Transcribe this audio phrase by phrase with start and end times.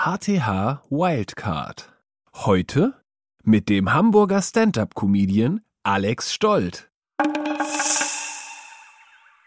[0.00, 1.92] HTH Wildcard.
[2.32, 2.94] Heute
[3.42, 6.88] mit dem Hamburger Stand-up-Comedian Alex Stolt.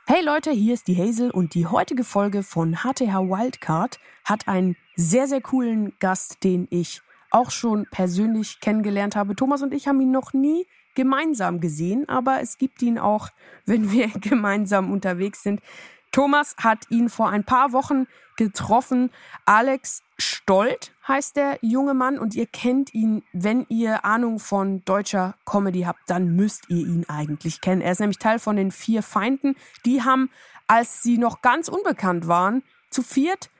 [0.06, 4.76] Hey Leute, hier ist die Hazel und die heutige Folge von HTH Wildcard hat einen
[4.98, 9.38] sehr, sehr coolen Gast, den ich auch schon persönlich kennengelernt habe.
[9.38, 13.29] Thomas und ich haben ihn noch nie gemeinsam gesehen, aber es gibt ihn auch,
[13.65, 15.62] wenn wir gemeinsam unterwegs sind.
[16.12, 19.12] Thomas hat ihn vor ein paar Wochen getroffen.
[19.46, 25.36] Alex Stolt heißt der junge Mann und ihr kennt ihn, wenn ihr Ahnung von deutscher
[25.46, 27.82] Comedy habt, dann müsst ihr ihn eigentlich kennen.
[27.82, 29.55] Er ist nämlich Teil von den vier Feinden.
[29.86, 30.30] Die haben,
[30.68, 33.51] als sie noch ganz unbekannt waren, zu viert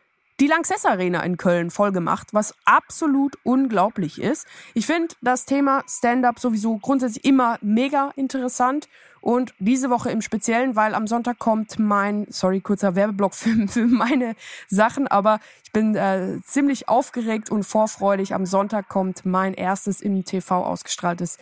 [0.42, 4.48] die Lanxess Arena in Köln vollgemacht, was absolut unglaublich ist.
[4.74, 8.90] Ich finde das Thema Stand-up sowieso grundsätzlich immer mega interessant
[9.22, 13.86] und diese Woche im Speziellen, weil am Sonntag kommt mein, sorry, kurzer Werbeblock für, für
[13.86, 14.36] meine
[14.68, 18.34] Sachen, aber ich bin äh, ziemlich aufgeregt und vorfreudig.
[18.34, 21.38] Am Sonntag kommt mein erstes im TV ausgestrahltes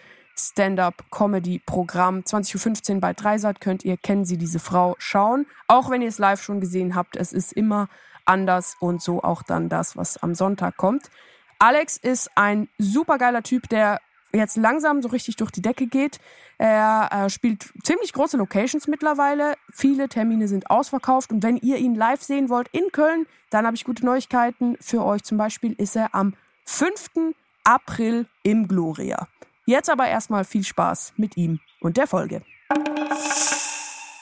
[0.48, 2.22] Stand-up-Comedy-Programm.
[2.22, 5.46] 20.15 Uhr bei Dreisat könnt ihr Kennen Sie diese Frau schauen.
[5.68, 7.90] Auch wenn ihr es live schon gesehen habt, es ist immer
[8.26, 11.10] anders und so auch dann das, was am Sonntag kommt.
[11.58, 14.00] Alex ist ein supergeiler Typ, der
[14.32, 16.20] jetzt langsam so richtig durch die Decke geht.
[16.58, 19.56] Er äh, spielt ziemlich große Locations mittlerweile.
[19.72, 21.32] Viele Termine sind ausverkauft.
[21.32, 25.04] Und wenn ihr ihn live sehen wollt in Köln, dann habe ich gute Neuigkeiten für
[25.04, 25.24] euch.
[25.24, 26.34] Zum Beispiel ist er am
[26.66, 27.34] 5.
[27.64, 29.28] April im Gloria.
[29.70, 32.42] Jetzt aber erstmal viel Spaß mit ihm und der Folge.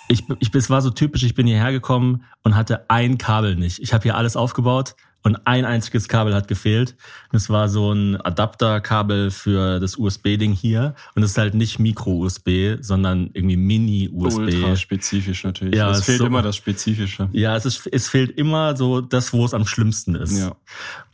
[0.10, 3.80] Ich, ich, es war so typisch, ich bin hierher gekommen und hatte ein Kabel nicht.
[3.80, 6.98] Ich habe hier alles aufgebaut und ein einziges Kabel hat gefehlt.
[7.32, 10.96] Das war so ein Adapterkabel für das USB-Ding hier.
[11.16, 14.38] Und das ist halt nicht Micro-USB, sondern irgendwie Mini-USB.
[14.38, 15.76] Ultra spezifisch natürlich.
[15.76, 17.30] Ja, es fehlt so, immer das Spezifische.
[17.32, 20.38] Ja, es, ist, es fehlt immer so das, wo es am schlimmsten ist.
[20.38, 20.58] Ja.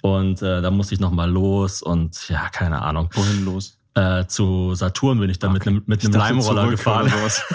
[0.01, 3.09] Und äh, da musste ich nochmal los und ja, keine Ahnung.
[3.13, 3.77] Wohin los?
[3.95, 5.59] Äh, zu Saturn bin ich dann okay.
[5.59, 7.11] mit einem mit einem Leimroller gefahren.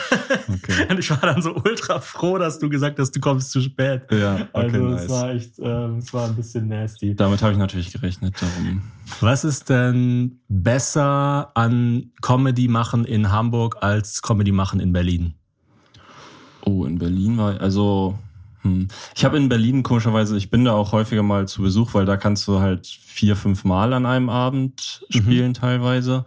[0.48, 0.86] okay.
[0.88, 4.02] Und ich war dann so ultra froh, dass du gesagt hast, du kommst zu spät.
[4.10, 5.02] Ja, okay, also nice.
[5.02, 7.14] es war echt, ähm, es war ein bisschen nasty.
[7.14, 8.34] Damit habe ich natürlich gerechnet.
[8.40, 8.82] Darum.
[9.20, 15.34] Was ist denn besser an Comedy machen in Hamburg als Comedy machen in Berlin?
[16.64, 18.18] Oh, in Berlin war also.
[19.14, 22.16] Ich habe in Berlin komischerweise, ich bin da auch häufiger mal zu Besuch, weil da
[22.16, 25.14] kannst du halt vier, fünf Mal an einem Abend mhm.
[25.14, 25.54] spielen mhm.
[25.54, 26.24] teilweise.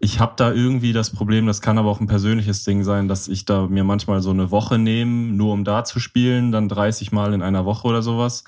[0.00, 3.28] Ich habe da irgendwie das Problem, das kann aber auch ein persönliches Ding sein, dass
[3.28, 7.12] ich da mir manchmal so eine Woche nehme, nur um da zu spielen, dann 30
[7.12, 8.44] Mal in einer Woche oder sowas.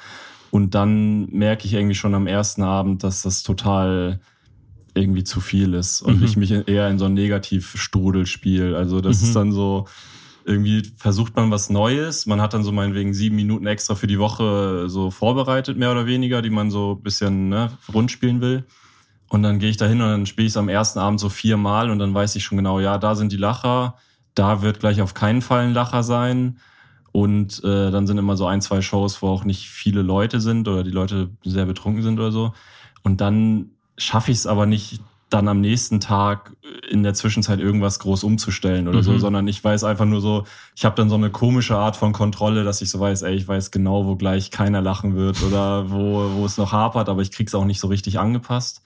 [0.50, 4.20] Und dann merke ich irgendwie schon am ersten Abend, dass das total
[4.94, 6.24] irgendwie zu viel ist und mhm.
[6.24, 8.76] ich mich eher in so ein Negativstrudel spiele.
[8.76, 9.26] Also das mhm.
[9.26, 9.86] ist dann so,
[10.46, 12.26] irgendwie versucht man was Neues.
[12.26, 16.06] Man hat dann so meinetwegen sieben Minuten extra für die Woche so vorbereitet, mehr oder
[16.06, 18.64] weniger, die man so bisschen ne, rund spielen will.
[19.28, 21.28] Und dann gehe ich da hin und dann spiele ich es am ersten Abend so
[21.28, 23.96] viermal und dann weiß ich schon genau, ja, da sind die Lacher,
[24.34, 26.58] da wird gleich auf keinen Fall ein Lacher sein.
[27.10, 30.68] Und äh, dann sind immer so ein, zwei Shows, wo auch nicht viele Leute sind
[30.68, 32.52] oder die Leute sehr betrunken sind oder so.
[33.02, 35.00] Und dann schaffe ich es aber nicht,
[35.36, 36.56] dann am nächsten Tag
[36.88, 39.02] in der Zwischenzeit irgendwas groß umzustellen oder mhm.
[39.02, 42.12] so, sondern ich weiß einfach nur so, ich habe dann so eine komische Art von
[42.12, 45.90] Kontrolle, dass ich so weiß, ey, ich weiß genau, wo gleich keiner lachen wird oder
[45.90, 48.82] wo, wo es noch hapert, aber ich krieg's auch nicht so richtig angepasst.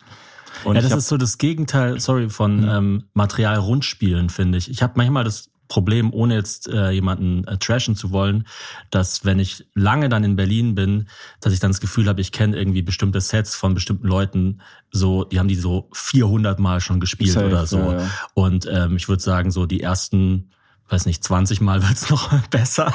[0.64, 2.68] Und ja, das ist so das Gegenteil, sorry, von mhm.
[2.68, 4.68] ähm, Material rundspielen, finde ich.
[4.68, 8.46] Ich habe manchmal das Problem, ohne jetzt äh, jemanden äh, trashen zu wollen,
[8.90, 11.08] dass wenn ich lange dann in Berlin bin,
[11.40, 14.60] dass ich dann das Gefühl habe, ich kenne irgendwie bestimmte Sets von bestimmten Leuten,
[14.90, 17.78] so, die haben die so 400 Mal schon gespielt Safe, oder so.
[17.78, 18.10] Ja, ja.
[18.34, 20.50] Und ähm, ich würde sagen, so die ersten
[20.90, 22.92] weiß nicht, 20 Mal wird's noch besser.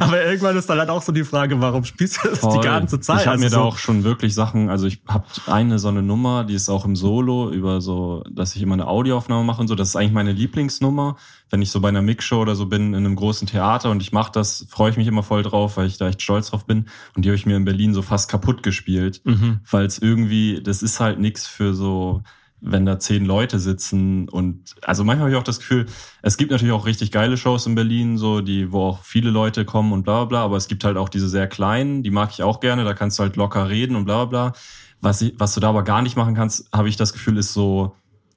[0.00, 2.58] Aber irgendwann ist dann halt auch so die Frage, warum spielst du das Voll.
[2.58, 3.20] die ganze Zeit?
[3.20, 5.88] Ich habe also mir so da auch schon wirklich Sachen, also ich habe eine so
[5.88, 9.60] eine Nummer, die ist auch im Solo über so, dass ich immer eine Audioaufnahme mache
[9.60, 9.74] und so.
[9.74, 11.16] Das ist eigentlich meine Lieblingsnummer.
[11.50, 14.12] Wenn ich so bei einer Mixshow oder so bin in einem großen Theater und ich
[14.12, 16.86] mache das, freue ich mich immer voll drauf, weil ich da echt stolz drauf bin.
[17.14, 19.60] Und die habe ich mir in Berlin so fast kaputt gespielt, mhm.
[19.70, 22.22] weil es irgendwie, das ist halt nix für so
[22.60, 25.86] wenn da zehn Leute sitzen und also manchmal habe ich auch das Gefühl,
[26.22, 29.64] es gibt natürlich auch richtig geile Shows in Berlin, so die, wo auch viele Leute
[29.64, 32.30] kommen und bla bla bla, aber es gibt halt auch diese sehr kleinen, die mag
[32.32, 34.60] ich auch gerne, da kannst du halt locker reden und bla bla bla.
[35.00, 37.52] Was, ich, was du da aber gar nicht machen kannst, habe ich das Gefühl, ist
[37.52, 37.94] so,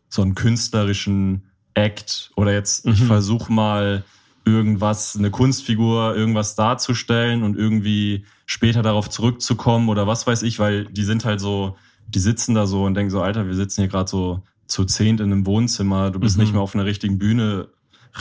[0.09, 2.93] so einen künstlerischen Act oder jetzt, mhm.
[2.93, 4.03] ich versuche mal
[4.45, 10.85] irgendwas, eine Kunstfigur, irgendwas darzustellen und irgendwie später darauf zurückzukommen oder was weiß ich, weil
[10.85, 11.77] die sind halt so,
[12.07, 15.19] die sitzen da so und denken so, Alter, wir sitzen hier gerade so zu zehnt
[15.19, 16.43] in einem Wohnzimmer, du bist mhm.
[16.43, 17.69] nicht mehr auf einer richtigen Bühne,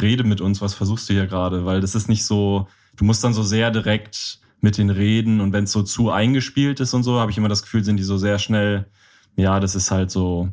[0.01, 1.65] rede mit uns, was versuchst du hier gerade?
[1.65, 5.53] Weil das ist nicht so, du musst dann so sehr direkt mit den Reden und
[5.53, 8.03] wenn es so zu eingespielt ist und so, habe ich immer das Gefühl, sind die
[8.03, 8.87] so sehr schnell,
[9.37, 10.49] ja, das ist halt so,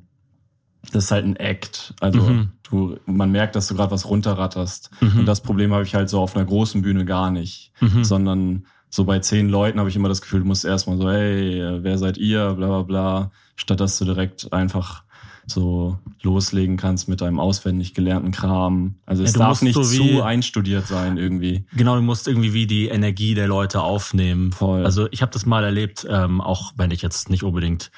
[0.91, 1.93] das ist halt ein Act.
[1.99, 2.49] Also mhm.
[2.69, 4.89] du, man merkt, dass du gerade was runterratterst.
[5.01, 5.19] Mhm.
[5.19, 8.03] Und das Problem habe ich halt so auf einer großen Bühne gar nicht, mhm.
[8.03, 11.79] sondern so bei zehn Leuten habe ich immer das Gefühl, du musst erstmal so, hey,
[11.81, 15.03] wer seid ihr, bla bla bla, statt dass du direkt einfach
[15.47, 18.95] so loslegen kannst mit deinem auswendig gelernten Kram.
[19.05, 21.65] Also es ja, darf nicht so wie, zu einstudiert sein irgendwie.
[21.75, 24.51] Genau, du musst irgendwie wie die Energie der Leute aufnehmen.
[24.51, 24.83] Voll.
[24.83, 27.91] Also ich habe das mal erlebt, ähm, auch wenn ich jetzt nicht unbedingt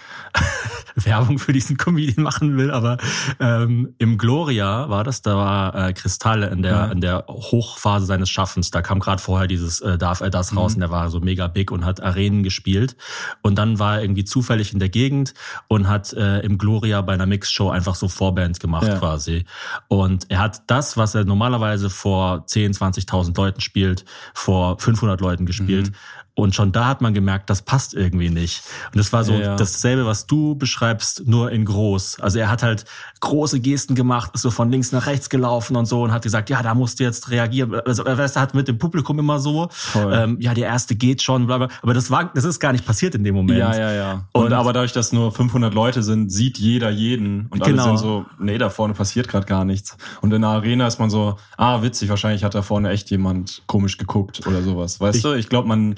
[1.06, 2.98] Werbung für diesen Comedian machen will, aber
[3.40, 6.86] ähm, im Gloria war das, da war äh, Kristalle in der ja.
[6.88, 8.72] in der Hochphase seines Schaffens.
[8.72, 10.76] Da kam gerade vorher dieses äh, Darf er das raus mhm.
[10.76, 12.96] und der war so mega big und hat Arenen gespielt.
[13.42, 15.34] Und dann war er irgendwie zufällig in der Gegend
[15.68, 18.98] und hat äh, im Gloria bei einer Mixshow einfach so Vorband gemacht ja.
[18.98, 19.46] quasi.
[19.88, 25.46] Und er hat das, was er normalerweise vor 10, 20.000 Leuten spielt, vor 500 Leuten
[25.46, 25.90] gespielt.
[25.90, 25.96] Mhm.
[26.39, 28.62] Und schon da hat man gemerkt, das passt irgendwie nicht.
[28.94, 29.56] Und das war so ja.
[29.56, 32.19] dasselbe, was du beschreibst, nur in groß.
[32.19, 32.86] Also er hat halt
[33.22, 36.51] große Gesten gemacht, ist so von links nach rechts gelaufen und so und hat gesagt,
[36.51, 37.74] ja, da musst du jetzt reagieren.
[37.74, 41.57] Also er hat mit dem Publikum immer so, ähm, ja, der erste geht schon, bla
[41.57, 41.69] bla.
[41.81, 43.57] Aber das war, das ist gar nicht passiert in dem Moment.
[43.57, 44.25] Ja, ja, ja.
[44.31, 47.81] Und, und aber dadurch, dass nur 500 Leute sind, sieht jeder jeden und genau.
[47.81, 49.98] alle sind so, nee, da vorne passiert gerade gar nichts.
[50.22, 53.63] Und in der Arena ist man so, ah, witzig, wahrscheinlich hat da vorne echt jemand
[53.66, 55.00] komisch geguckt oder sowas.
[55.00, 55.34] Weißt ich, du?
[55.34, 55.95] Ich glaube, man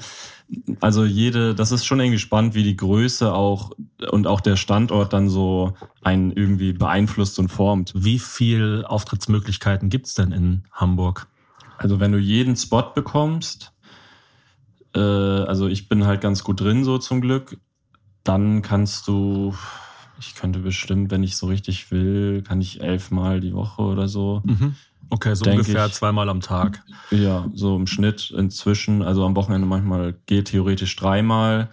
[0.80, 3.70] also jede, das ist schon irgendwie spannend, wie die Größe auch
[4.10, 7.92] und auch der Standort dann so einen irgendwie beeinflusst und formt.
[7.94, 11.28] Wie viel Auftrittsmöglichkeiten gibt's denn in Hamburg?
[11.78, 13.72] Also wenn du jeden Spot bekommst,
[14.94, 17.58] äh, also ich bin halt ganz gut drin so zum Glück,
[18.24, 19.54] dann kannst du,
[20.18, 24.42] ich könnte bestimmt, wenn ich so richtig will, kann ich elfmal die Woche oder so.
[24.44, 24.76] Mhm.
[25.10, 26.82] Okay, so ungefähr ich, zweimal am Tag.
[27.10, 29.02] Ja, so im Schnitt inzwischen.
[29.02, 31.70] Also am Wochenende manchmal geht theoretisch dreimal.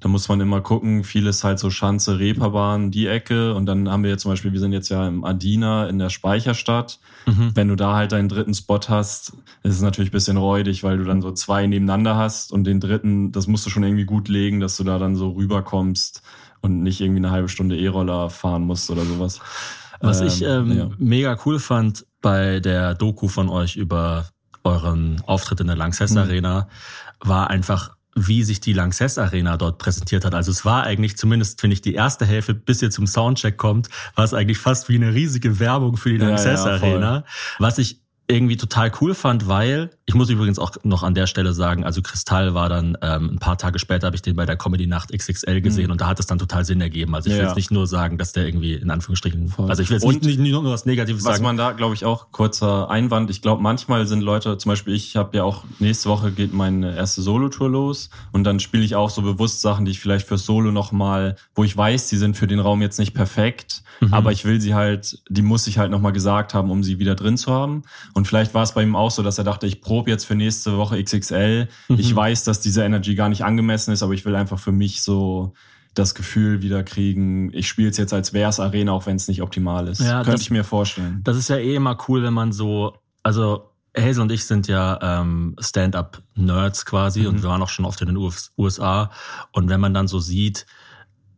[0.00, 1.04] Da muss man immer gucken.
[1.04, 3.54] Vieles halt so Schanze, Reeperbahn, die Ecke.
[3.54, 6.10] Und dann haben wir jetzt zum Beispiel, wir sind jetzt ja im Adina in der
[6.10, 7.00] Speicherstadt.
[7.26, 7.52] Mhm.
[7.54, 9.32] Wenn du da halt deinen dritten Spot hast,
[9.62, 12.78] ist es natürlich ein bisschen räudig, weil du dann so zwei nebeneinander hast und den
[12.78, 16.22] dritten, das musst du schon irgendwie gut legen, dass du da dann so rüberkommst
[16.60, 19.40] und nicht irgendwie eine halbe Stunde E-Roller fahren musst oder sowas.
[20.00, 20.90] Was ähm, ich ähm, ja.
[20.98, 24.26] mega cool fand bei der Doku von euch über
[24.64, 26.18] euren Auftritt in der Lanxess mhm.
[26.18, 26.68] Arena,
[27.20, 30.34] war einfach wie sich die Lanxess Arena dort präsentiert hat.
[30.34, 33.90] Also es war eigentlich, zumindest finde ich, die erste Hälfte, bis ihr zum Soundcheck kommt,
[34.16, 37.24] war es eigentlich fast wie eine riesige Werbung für die Lanxess ja, ja, Arena.
[37.60, 41.52] Was ich irgendwie total cool fand, weil, ich muss übrigens auch noch an der Stelle
[41.52, 44.56] sagen, also Kristall war dann ähm, ein paar Tage später, habe ich den bei der
[44.56, 45.92] Comedy Nacht XXL gesehen mhm.
[45.92, 47.12] und da hat es dann total Sinn ergeben.
[47.16, 49.68] Also ich ja, will jetzt nicht nur sagen, dass der irgendwie in Anführungsstrichen, Voll.
[49.68, 51.44] also ich will jetzt und nicht, nicht, nur was Negatives was sagen.
[51.44, 54.94] Was man da, glaube ich, auch kurzer Einwand, ich glaube, manchmal sind Leute, zum Beispiel
[54.94, 58.94] ich habe ja auch, nächste Woche geht meine erste Solo-Tour los und dann spiele ich
[58.94, 62.36] auch so bewusst Sachen, die ich vielleicht fürs Solo nochmal, wo ich weiß, die sind
[62.36, 64.14] für den Raum jetzt nicht perfekt, mhm.
[64.14, 67.16] aber ich will sie halt, die muss ich halt nochmal gesagt haben, um sie wieder
[67.16, 67.82] drin zu haben.
[68.14, 70.34] Und vielleicht war es bei ihm auch so, dass er dachte, ich probe jetzt für
[70.34, 71.68] nächste Woche XXL.
[71.88, 71.98] Mhm.
[71.98, 75.02] Ich weiß, dass diese Energy gar nicht angemessen ist, aber ich will einfach für mich
[75.02, 75.54] so
[75.94, 79.40] das Gefühl wieder kriegen, ich spiele es jetzt als wär's Arena, auch wenn es nicht
[79.40, 80.02] optimal ist.
[80.02, 81.22] Ja, Könnte das, ich mir vorstellen.
[81.24, 84.98] Das ist ja eh immer cool, wenn man so, also Hazel und ich sind ja
[85.00, 87.28] ähm, Stand-up-Nerds quasi mhm.
[87.28, 88.18] und wir waren auch schon oft in den
[88.58, 89.10] USA.
[89.52, 90.66] Und wenn man dann so sieht,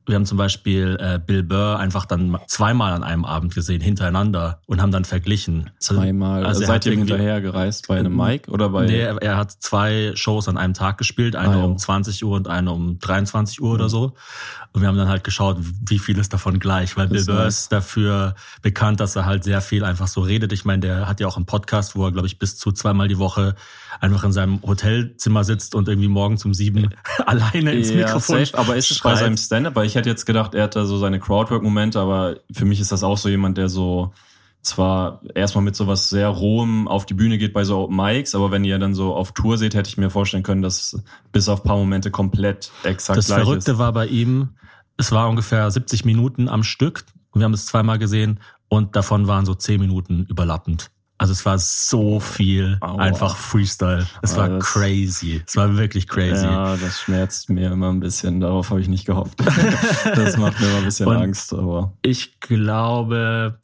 [0.09, 4.61] wir haben zum Beispiel äh, Bill Burr einfach dann zweimal an einem Abend gesehen, hintereinander
[4.67, 5.71] und haben dann verglichen.
[5.79, 6.45] Zweimal?
[6.45, 8.87] Also, also seid ihr hinterher gereist bei einem Mike oder bei...
[8.87, 12.37] Nee, er, er, hat zwei Shows an einem Tag gespielt, eine ah, um 20 Uhr
[12.37, 13.75] und eine um 23 Uhr mhm.
[13.75, 14.15] oder so.
[14.73, 17.73] Und wir haben dann halt geschaut, wie viel ist davon gleich, weil Bill Burr ist
[17.73, 20.53] dafür bekannt, dass er halt sehr viel einfach so redet.
[20.53, 23.09] Ich meine, der hat ja auch einen Podcast, wo er, glaube ich, bis zu zweimal
[23.09, 23.55] die Woche
[24.01, 26.91] einfach in seinem Hotelzimmer sitzt und irgendwie morgen um sieben
[27.27, 29.75] alleine ins ja, Mikrofon safe, Aber ist es bei seinem Stand-up?
[29.75, 32.93] Weil ich hätte jetzt gedacht, er hat da so seine Crowdwork-Momente, aber für mich ist
[32.93, 34.13] das auch so jemand, der so
[34.63, 38.51] zwar erstmal mit sowas sehr rohem auf die Bühne geht bei so Open Mics, aber
[38.51, 41.03] wenn ihr dann so auf Tour seht, hätte ich mir vorstellen können, dass
[41.33, 43.47] bis auf paar Momente komplett exakt das gleich ist.
[43.47, 44.51] Das Verrückte war bei ihm,
[44.97, 49.27] es war ungefähr 70 Minuten am Stück und wir haben es zweimal gesehen und davon
[49.27, 50.91] waren so 10 Minuten überlappend.
[51.19, 52.97] Also es war so viel Aua.
[53.03, 54.07] einfach Freestyle.
[54.23, 55.43] Es war das, crazy.
[55.45, 56.45] Es war wirklich crazy.
[56.45, 58.39] Ja, das schmerzt mir immer ein bisschen.
[58.39, 59.41] Darauf habe ich nicht gehofft.
[60.15, 61.53] das macht mir immer ein bisschen und Angst.
[61.53, 63.59] Aber ich glaube,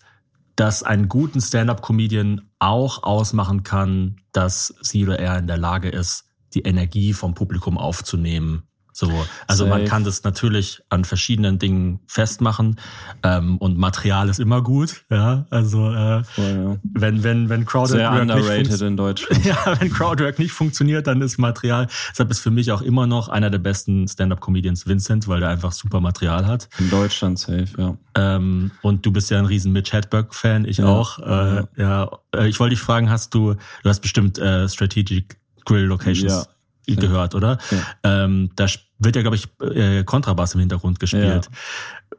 [0.57, 6.25] dass einen guten Stand-up-Comedian auch ausmachen kann, dass sie oder er in der Lage ist,
[6.55, 8.65] die Energie vom Publikum aufzunehmen
[8.97, 9.11] So,
[9.49, 9.77] also Safe.
[9.77, 12.79] man kann das natürlich an verschiedenen Dingen festmachen
[13.25, 15.05] ähm, und Material ist immer gut.
[15.11, 16.77] Ja, also äh, Voll, ja.
[16.95, 19.45] wenn wenn wenn Crowded Sehr nicht underrated in Deutschland.
[19.45, 21.89] ja, wenn Crowdwork nicht funktioniert, dann ist Material.
[22.13, 25.73] Deshalb ist für mich auch immer noch einer der besten Stand-up-Comedians Vincent, weil der einfach
[25.73, 26.69] super Material hat.
[26.79, 27.97] In Deutschland safe, ja.
[28.15, 30.87] Ähm, und du bist ja ein riesen Mitch Hedberg-Fan, ich Ja.
[30.87, 31.19] auch.
[31.19, 32.11] Äh, ja.
[32.33, 36.45] Äh, ich wollte dich fragen, hast du, du hast bestimmt äh, Strategic Grill Locations Ja.
[36.87, 37.59] Gehört, oder?
[38.03, 38.67] Ähm, da
[38.99, 41.49] wird ja, glaube ich, äh, Kontrabass im Hintergrund gespielt.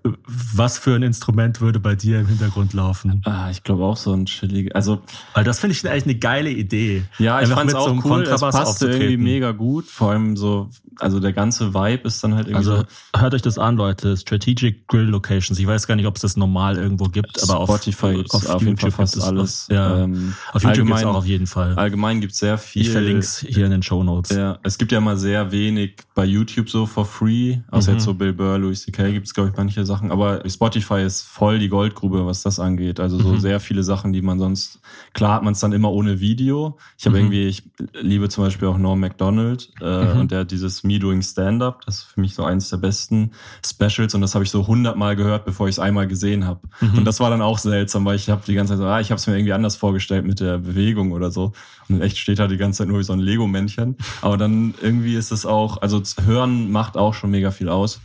[0.04, 3.22] Was für ein Instrument würde bei dir im Hintergrund laufen?
[3.26, 4.76] Ah, ich glaube auch so ein chillig.
[4.76, 5.02] Also
[5.34, 7.04] Weil das finde ich eigentlich eine geile Idee.
[7.20, 8.22] ja, ich mit so auch einem cool.
[8.24, 9.24] Es Kontrabass passte irgendwie aufzutreten.
[9.24, 9.86] mega gut.
[9.86, 12.78] Vor allem so, also der ganze Vibe ist dann halt irgendwie Also
[13.14, 13.20] so.
[13.20, 14.16] hört euch das an, Leute.
[14.18, 15.58] Strategic Grill Locations.
[15.60, 18.62] Ich weiß gar nicht, ob es das normal irgendwo gibt, aber auf Spotify gibt's auf,
[18.62, 19.68] jeden Fall fast gibt es alles.
[19.70, 21.76] Auf, ja, Ähm, auf YouTube gibt's allgemein- auch auf jeden Fall.
[21.76, 22.82] Allgemein gibt's sehr viel.
[22.84, 24.36] Ich verlinke es hier in den Show Notes.
[24.36, 27.58] Ja, es gibt ja mal sehr wenig bei YouTube so for free.
[27.72, 27.98] Außer Mhm.
[27.98, 29.12] jetzt so Bill Burr, Louis C.K.
[29.12, 30.12] gibt's glaube ich manche Sachen.
[30.12, 33.00] Aber Spotify ist voll die Goldgrube, was das angeht.
[33.00, 33.40] Also so Mhm.
[33.40, 34.80] sehr viele Sachen, die man sonst,
[35.14, 36.78] klar hat man es dann immer ohne Video.
[36.98, 37.24] Ich habe Mhm.
[37.32, 37.64] irgendwie, ich
[38.02, 40.20] liebe zum Beispiel auch Norm MacDonald äh, Mhm.
[40.22, 41.86] und der hat dieses Me Doing Stand-Up.
[41.86, 43.32] Das ist für mich so eins der besten
[43.66, 46.62] Specials und das habe ich so hundertmal gehört, bevor ich es einmal gesehen habe.
[46.82, 47.00] Mhm.
[47.00, 49.12] Und das war dann auch seltsam, weil ich habe die ganze Zeit so, ah, ich
[49.12, 51.54] habe es mir irgendwie anders vorgestellt mit der Bewegung oder so.
[51.90, 53.96] Und echt steht da die ganze Zeit nur wie so ein Lego-Männchen.
[54.22, 58.00] Aber dann irgendwie ist es auch, also Hören macht auch schon mega viel aus.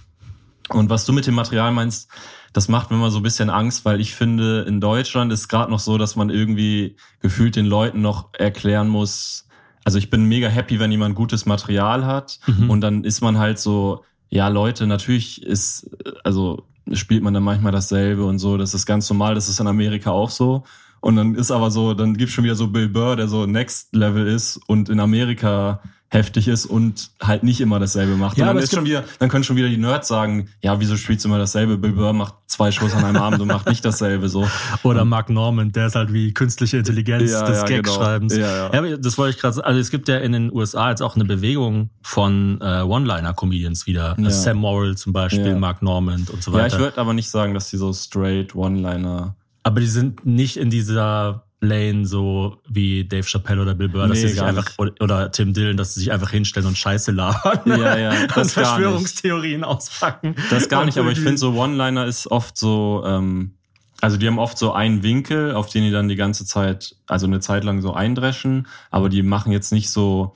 [0.72, 2.10] Und was du mit dem Material meinst,
[2.52, 5.70] das macht mir immer so ein bisschen Angst, weil ich finde, in Deutschland ist gerade
[5.70, 9.46] noch so, dass man irgendwie gefühlt den Leuten noch erklären muss.
[9.84, 12.40] Also ich bin mega happy, wenn jemand gutes Material hat.
[12.46, 12.70] Mhm.
[12.70, 15.90] Und dann ist man halt so, ja, Leute, natürlich ist,
[16.24, 18.56] also spielt man dann manchmal dasselbe und so.
[18.56, 20.64] Das ist ganz normal, das ist in Amerika auch so.
[21.00, 23.94] Und dann ist aber so, dann gibt's schon wieder so Bill Burr, der so Next
[23.94, 25.80] Level ist und in Amerika
[26.12, 28.36] heftig ist und halt nicht immer dasselbe macht.
[28.36, 30.96] Ja, und dann ist schon wieder, dann können schon wieder die Nerds sagen, ja, wieso
[30.96, 31.78] spielst du immer dasselbe?
[31.78, 34.46] Bill Burr macht zwei Shows an einem Abend und macht nicht dasselbe so.
[34.82, 38.34] Oder Mark Norman, der ist halt wie künstliche Intelligenz Ja, des ja, Gag-Schreibens.
[38.34, 38.46] genau.
[38.46, 38.78] Ja, ja.
[38.78, 39.66] aber das wollte ich gerade sagen.
[39.68, 44.16] Also es gibt ja in den USA jetzt auch eine Bewegung von äh, One-Liner-Comedians wieder.
[44.18, 44.30] Ja.
[44.30, 45.54] Sam Morrill zum Beispiel, Ja.
[45.58, 46.74] Mark Norman und so Ja, weiter.
[46.76, 50.70] ich würde aber nicht sagen, dass die so straight One-Liner aber die sind nicht in
[50.70, 55.00] dieser Lane so wie Dave Chappelle oder Bill Burr, dass Nee, sie sich einfach nicht.
[55.02, 57.60] oder, Tim Dillon, dass sie sich einfach hinstellen und Scheiße labern.
[57.66, 58.52] Ja, ja, und das gar nicht.
[58.52, 60.34] Verschwörungstheorien auspacken.
[60.48, 63.52] Das gar nicht, aber ich finde so One-Liner ist oft so, ähm,
[64.00, 67.26] also die haben oft so einen Winkel, auf den die dann die ganze Zeit, also
[67.26, 70.34] eine Zeit lang so eindreschen, aber die machen jetzt nicht so,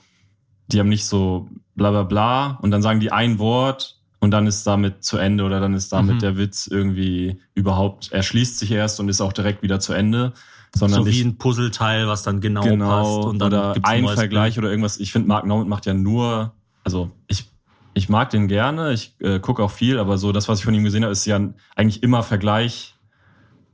[0.67, 4.45] die haben nicht so bla bla bla und dann sagen die ein Wort und dann
[4.45, 6.19] ist damit zu Ende oder dann ist damit Mhm.
[6.19, 10.33] der Witz irgendwie überhaupt, er schließt sich erst und ist auch direkt wieder zu Ende,
[10.75, 13.89] sondern so ich, wie ein Puzzleteil, was dann genau, genau passt und dann oder gibt's
[13.89, 14.65] ein Vergleich Bild.
[14.65, 14.99] oder irgendwas.
[14.99, 16.53] Ich finde, Mark Norman macht ja nur,
[16.83, 17.49] also ich,
[17.93, 20.73] ich mag den gerne, ich äh, gucke auch viel, aber so das, was ich von
[20.73, 21.39] ihm gesehen habe, ist ja
[21.75, 22.95] eigentlich immer Vergleich,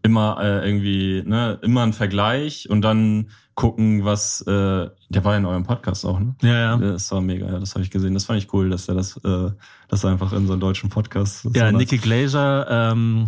[0.04, 5.38] immer äh, irgendwie, ne, immer ein Vergleich und dann gucken, was, äh, der war ja
[5.38, 6.36] in eurem Podcast auch, ne?
[6.42, 6.78] Ja, ja.
[6.78, 8.14] Das war mega, ja, das habe ich gesehen.
[8.14, 9.52] Das fand ich cool, dass er das, äh,
[9.88, 11.48] das einfach in so einem deutschen Podcast.
[11.54, 11.72] Ja.
[11.72, 13.28] Nikki Glaser, ähm,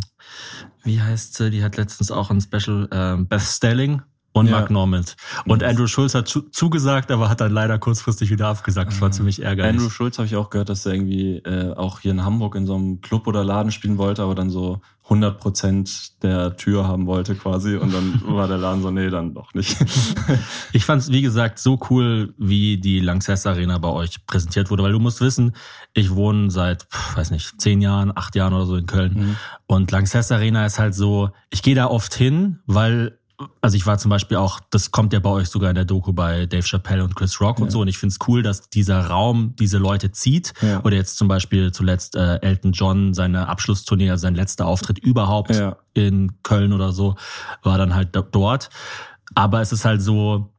[0.84, 1.50] wie heißt sie?
[1.50, 4.02] Die hat letztens auch ein Special, ähm, Beth Stelling
[4.34, 4.54] und Ja.
[4.54, 5.06] Mark Norman.
[5.46, 5.70] Und Nice.
[5.70, 8.92] Andrew Schulz hat zu, zugesagt, aber hat dann leider kurzfristig wieder abgesagt.
[8.92, 9.12] Das war Ah.
[9.12, 9.72] ziemlich ärgerlich.
[9.74, 12.66] Andrew Schulz habe ich auch gehört, dass er irgendwie äh, auch hier in Hamburg in
[12.66, 17.06] so einem Club oder Laden spielen wollte, aber dann so 100 Prozent der Tür haben
[17.08, 19.78] wollte quasi und dann war der Laden so, nee, dann doch nicht.
[20.72, 24.82] Ich fand es, wie gesagt, so cool, wie die Lanxess Arena bei euch präsentiert wurde,
[24.84, 25.54] weil du musst wissen,
[25.94, 29.14] ich wohne seit, weiß nicht, zehn Jahren, acht Jahren oder so in Köln.
[29.14, 29.36] Mhm.
[29.68, 33.20] Und Lanxess Arena ist halt so, ich gehe da oft hin, weil,
[33.62, 36.14] also ich war zum Beispiel auch, das kommt ja bei euch sogar in der Doku
[36.14, 37.72] bei Dave Chappelle und Chris Rock und Ja.
[37.72, 37.82] so.
[37.82, 40.54] Und ich find's cool, dass dieser Raum diese Leute zieht.
[40.62, 40.82] Ja.
[40.84, 45.56] Oder jetzt zum Beispiel zuletzt äh, Elton John, seine Abschlusstournee, also sein letzter Auftritt überhaupt
[45.56, 45.78] Ja.
[45.94, 47.16] in Köln oder so,
[47.64, 48.70] war dann halt do- dort.
[49.36, 50.54] Aber es ist halt so,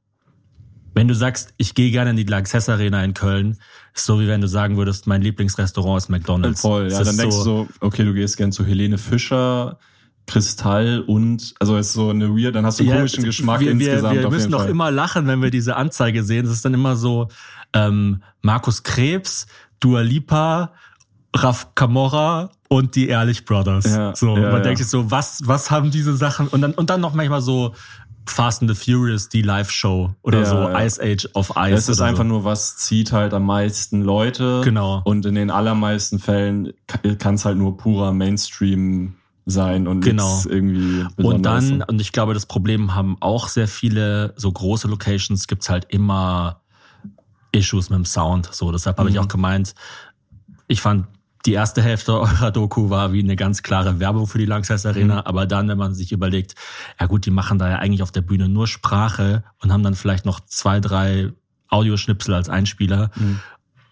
[0.94, 3.58] wenn du sagst, ich gehe gerne in die Lanxess Arena in Köln,
[3.94, 6.60] ist so wie wenn du sagen würdest, mein Lieblingsrestaurant ist McDonald's.
[6.60, 6.88] Voll, ja.
[6.88, 9.78] Es Dann ist denkst du so, okay, du gehst gern zu Helene Fischer,
[10.26, 13.70] Kristall und, also ist so eine weird, dann hast du einen Ja, komischen Geschmack wir,
[13.70, 16.46] insgesamt Wir, wir müssen doch immer lachen, wenn wir diese Anzeige sehen.
[16.46, 17.28] Es ist dann immer so
[17.74, 19.46] ähm, Markus Krebs,
[19.80, 20.72] Dua Lipa,
[21.36, 23.84] Raf Camorra und die Ehrlich Brothers.
[23.84, 24.60] Ja, so, ja, man ja.
[24.60, 26.48] denkt sich so, was, was haben diese Sachen?
[26.48, 27.74] Und dann, und dann noch manchmal so
[28.26, 30.84] Fast and the Furious, die Live-Show oder Ja, so ja.
[30.84, 31.74] Ice Age of Ice.
[31.74, 32.28] es ist einfach so.
[32.28, 34.62] nur, was zieht halt am meisten Leute.
[34.64, 35.02] Genau.
[35.04, 36.72] Und in den allermeisten Fällen
[37.18, 39.16] kann es halt nur purer Mainstream
[39.46, 40.28] sein und Genau.
[40.32, 41.68] nichts irgendwie Und Besonderes.
[41.68, 45.86] dann, und ich glaube, das Problem haben auch sehr viele so große Locations, gibt's halt
[45.90, 46.60] immer
[47.52, 48.48] Issues mit dem Sound.
[48.52, 49.20] So, deshalb habe ich Mhm.
[49.22, 49.74] auch gemeint,
[50.66, 51.06] ich fand
[51.46, 55.16] die erste Hälfte eurer Doku war wie eine ganz klare Werbung für die Langsess Arena,
[55.16, 55.20] mhm.
[55.26, 56.54] aber dann, wenn man sich überlegt,
[56.98, 59.94] ja gut, die machen da ja eigentlich auf der Bühne nur Sprache und haben dann
[59.94, 61.32] vielleicht noch zwei, drei
[61.68, 63.10] Audioschnipsel als Einspieler.
[63.16, 63.40] Mhm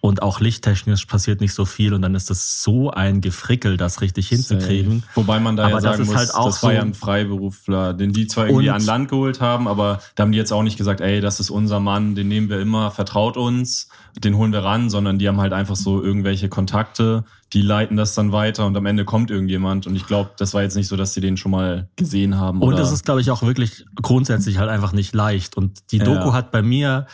[0.03, 4.01] und auch lichttechnisch passiert nicht so viel und dann ist das so ein Gefrickel, das
[4.01, 5.05] richtig hinzukriegen.
[5.15, 8.13] Wobei man da aber ja sagen muss, halt auch das war ja ein Freiberufler, den
[8.13, 11.01] die zwar irgendwie an Land geholt haben, aber da haben die jetzt auch nicht gesagt,
[11.01, 14.91] ey, das ist unser Mann, den nehmen wir immer, vertraut uns, den holen wir ran,
[14.91, 18.87] sondern die haben halt einfach so irgendwelche Kontakte, die leiten das dann weiter und am
[18.87, 21.53] Ende kommt irgendjemand und ich glaube, das war jetzt nicht so, dass sie den schon
[21.53, 22.61] mal gesehen haben.
[22.61, 26.31] Und es ist, glaube ich, auch wirklich grundsätzlich halt einfach nicht leicht und die Doku
[26.31, 26.33] ja.
[26.33, 27.07] hat bei mir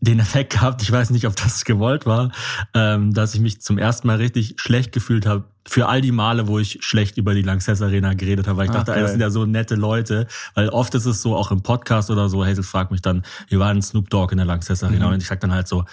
[0.00, 2.32] den Effekt gehabt, ich weiß nicht, ob das gewollt war,
[2.74, 6.48] ähm, dass ich mich zum ersten Mal richtig schlecht gefühlt habe für all die Male,
[6.48, 9.10] wo ich schlecht über die Lanxess Arena geredet habe, weil ich Ach, dachte, ey, das
[9.10, 12.44] sind ja so nette Leute, weil oft ist es so, auch im Podcast oder so,
[12.44, 15.14] Hazel fragt mich dann, wir waren Snoop Dogg in der Lanxess Arena mhm.
[15.14, 15.84] und ich sag dann halt so,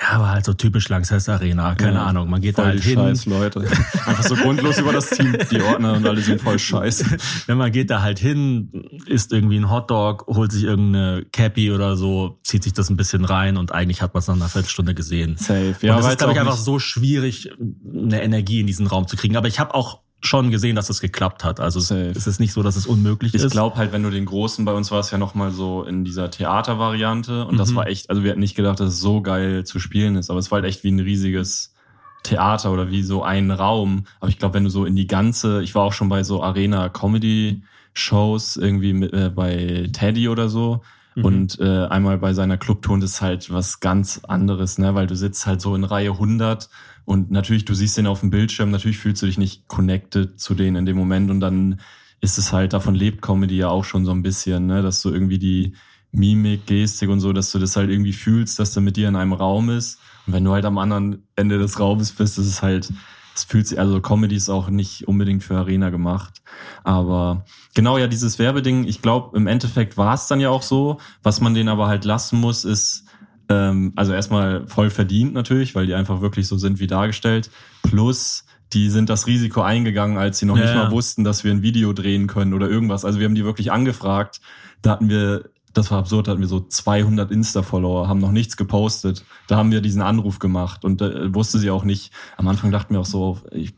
[0.00, 2.94] ja, war halt so typisch Lanxess Arena, keine ja, Ahnung, man geht da halt hin.
[2.94, 3.60] Scheiß Leute.
[4.06, 7.16] Einfach so grundlos über das Team, die Ordner und alle sind voll scheiße.
[7.46, 8.70] Wenn man geht da halt hin,
[9.06, 13.24] isst irgendwie ein Hotdog, holt sich irgendeine Cappy oder so, zieht sich das ein bisschen
[13.24, 15.36] rein und eigentlich hat man es nach einer Viertelstunde gesehen.
[15.36, 15.74] Safe.
[15.80, 19.16] Ja, und das ist, glaube ich, einfach so schwierig, eine Energie in diesen Raum zu
[19.16, 19.36] kriegen kriegen.
[19.36, 21.60] Aber ich habe auch schon gesehen, dass es geklappt hat.
[21.60, 22.12] Also Safe.
[22.14, 23.46] es ist nicht so, dass es unmöglich ich ist.
[23.46, 26.04] Ich glaube halt, wenn du den großen, bei uns war es ja nochmal so in
[26.04, 27.58] dieser Theatervariante und mhm.
[27.58, 30.30] das war echt, also wir hatten nicht gedacht, dass es so geil zu spielen ist,
[30.30, 31.74] aber es war halt echt wie ein riesiges
[32.22, 34.06] Theater oder wie so ein Raum.
[34.18, 36.42] Aber ich glaube, wenn du so in die ganze, ich war auch schon bei so
[36.42, 37.62] Arena Comedy
[37.92, 40.80] Shows irgendwie mit, äh, bei Teddy oder so.
[41.16, 41.24] Mhm.
[41.24, 44.94] Und äh, einmal bei seiner Clubton ist halt was ganz anderes, ne?
[44.94, 46.70] Weil du sitzt halt so in Reihe 100
[47.04, 50.54] und natürlich, du siehst den auf dem Bildschirm, natürlich fühlst du dich nicht connected zu
[50.54, 51.80] denen in dem Moment und dann
[52.20, 54.82] ist es halt, davon lebt Comedy ja auch schon so ein bisschen, ne?
[54.82, 55.74] dass du irgendwie die
[56.12, 59.16] Mimik, Gestik und so, dass du das halt irgendwie fühlst, dass der mit dir in
[59.16, 59.98] einem Raum ist.
[60.26, 62.90] Und wenn du halt am anderen Ende des Raumes bist, ist es halt,
[63.34, 66.40] es fühlt sich, also Comedy ist auch nicht unbedingt für Arena gemacht.
[66.84, 67.44] Aber
[67.74, 70.98] genau ja, dieses Werbeding, ich glaube, im Endeffekt war es dann ja auch so.
[71.22, 73.04] Was man denen aber halt lassen muss, ist,
[73.48, 77.50] ähm, also erstmal voll verdient natürlich, weil die einfach wirklich so sind wie dargestellt.
[77.82, 81.52] Plus, die sind das Risiko eingegangen, als sie noch ja, nicht mal wussten, dass wir
[81.52, 83.04] ein Video drehen können oder irgendwas.
[83.04, 84.40] Also wir haben die wirklich angefragt.
[84.82, 88.56] Da hatten wir, das war absurd, da hatten wir so 200 Insta-Follower, haben noch nichts
[88.56, 89.24] gepostet.
[89.46, 92.12] Da haben wir diesen Anruf gemacht und äh, wusste sie auch nicht.
[92.36, 93.74] Am Anfang dachten wir auch so, ich,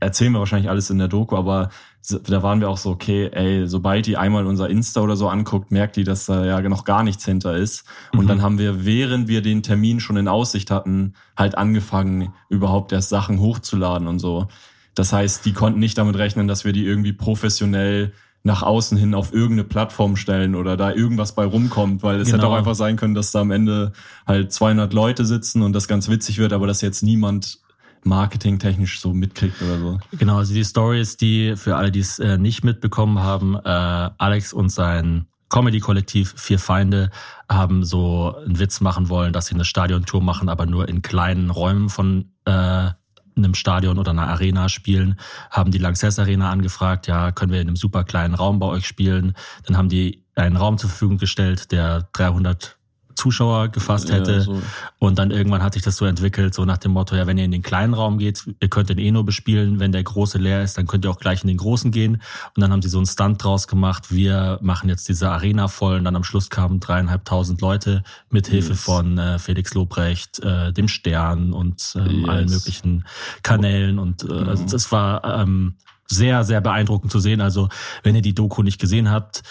[0.00, 1.70] erzählen wir wahrscheinlich alles in der Doku, aber
[2.08, 5.70] da waren wir auch so, okay, ey, sobald die einmal unser Insta oder so anguckt,
[5.70, 7.84] merkt die, dass da ja noch gar nichts hinter ist.
[8.12, 8.28] Und mhm.
[8.28, 13.08] dann haben wir, während wir den Termin schon in Aussicht hatten, halt angefangen, überhaupt erst
[13.08, 14.48] Sachen hochzuladen und so.
[14.94, 18.12] Das heißt, die konnten nicht damit rechnen, dass wir die irgendwie professionell
[18.44, 22.38] nach außen hin auf irgendeine Plattform stellen oder da irgendwas bei rumkommt, weil es genau.
[22.38, 22.58] hätte auch genau.
[22.58, 23.92] einfach sein können, dass da am Ende
[24.26, 27.60] halt 200 Leute sitzen und das ganz witzig wird, aber dass jetzt niemand
[28.04, 29.98] marketingtechnisch so mitkriegt oder so.
[30.12, 34.52] Genau, also die Stories, die für alle, die es äh, nicht mitbekommen haben, äh, Alex
[34.52, 37.10] und sein Comedy-Kollektiv Vier Feinde
[37.48, 41.50] haben so einen Witz machen wollen, dass sie eine Stadiontour machen, aber nur in kleinen
[41.50, 42.90] Räumen von äh,
[43.36, 45.18] einem Stadion oder einer Arena spielen,
[45.50, 48.86] haben die Lanxess Arena angefragt, ja, können wir in einem super kleinen Raum bei euch
[48.86, 49.34] spielen.
[49.66, 52.78] Dann haben die einen Raum zur Verfügung gestellt, der 300
[53.22, 54.32] Zuschauer gefasst hätte.
[54.32, 54.62] Ja, so.
[54.98, 57.44] Und dann irgendwann hat sich das so entwickelt, so nach dem Motto, ja, wenn ihr
[57.44, 60.62] in den kleinen Raum geht, ihr könnt den eh nur bespielen, wenn der große leer
[60.62, 62.14] ist, dann könnt ihr auch gleich in den großen gehen.
[62.14, 65.98] Und dann haben sie so einen Stunt draus gemacht, wir machen jetzt diese Arena voll
[65.98, 68.82] und dann am Schluss kamen dreieinhalbtausend Leute mit Hilfe yes.
[68.82, 72.28] von äh, Felix Lobrecht, äh, dem Stern und äh, yes.
[72.28, 73.04] allen möglichen
[73.42, 73.98] Kanälen.
[74.00, 75.76] Und äh, also das war ähm,
[76.08, 77.40] sehr, sehr beeindruckend zu sehen.
[77.40, 77.68] Also
[78.02, 79.42] wenn ihr die Doku nicht gesehen habt,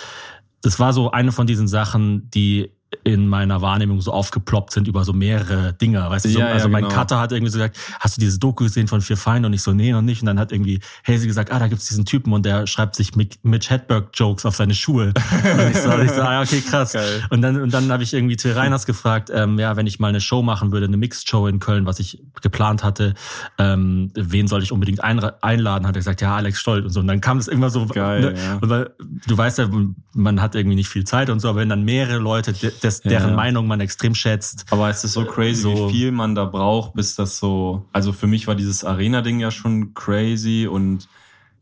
[0.62, 2.71] das war so eine von diesen Sachen, die
[3.04, 6.08] in meiner Wahrnehmung so aufgeploppt sind über so mehrere Dinge.
[6.10, 6.95] Weißt du, so, ja, also ja, mein genau.
[6.95, 9.47] Cutter hat irgendwie so gesagt, hast du dieses Doku gesehen von Vier Feinde?
[9.47, 10.21] Und ich so, nee, noch nicht.
[10.21, 13.15] Und dann hat irgendwie Hazy gesagt, ah, da gibt's diesen Typen und der schreibt sich
[13.15, 15.13] Mitch Hedberg-Jokes auf seine Schuhe.
[15.32, 16.93] und ich so, ich so ah, okay, krass.
[16.93, 17.23] Geil.
[17.30, 20.10] Und dann, und dann habe ich irgendwie Till Reiners gefragt, ähm, ja, wenn ich mal
[20.10, 23.13] eine Show machen würde, eine Mixed-Show in Köln, was ich geplant hatte,
[23.58, 25.88] ähm, wen soll ich unbedingt einladen?
[25.88, 26.99] Hat er gesagt, ja, Alex Stolt und so.
[26.99, 28.34] Und dann kam es immer so, Geil, ne?
[28.38, 28.58] ja.
[28.62, 28.91] und weil,
[29.27, 29.69] du weißt ja,
[30.13, 33.31] man hat irgendwie nicht viel Zeit und so, aber wenn dann mehrere Leute des, deren
[33.31, 33.35] ja.
[33.35, 34.65] Meinung man extrem schätzt.
[34.69, 35.89] Aber es ist so crazy, so.
[35.89, 37.85] wie viel man da braucht, bis das so.
[37.91, 41.07] Also für mich war dieses Arena-Ding ja schon crazy und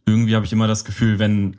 [0.05, 1.57] irgendwie habe ich immer das Gefühl, wenn,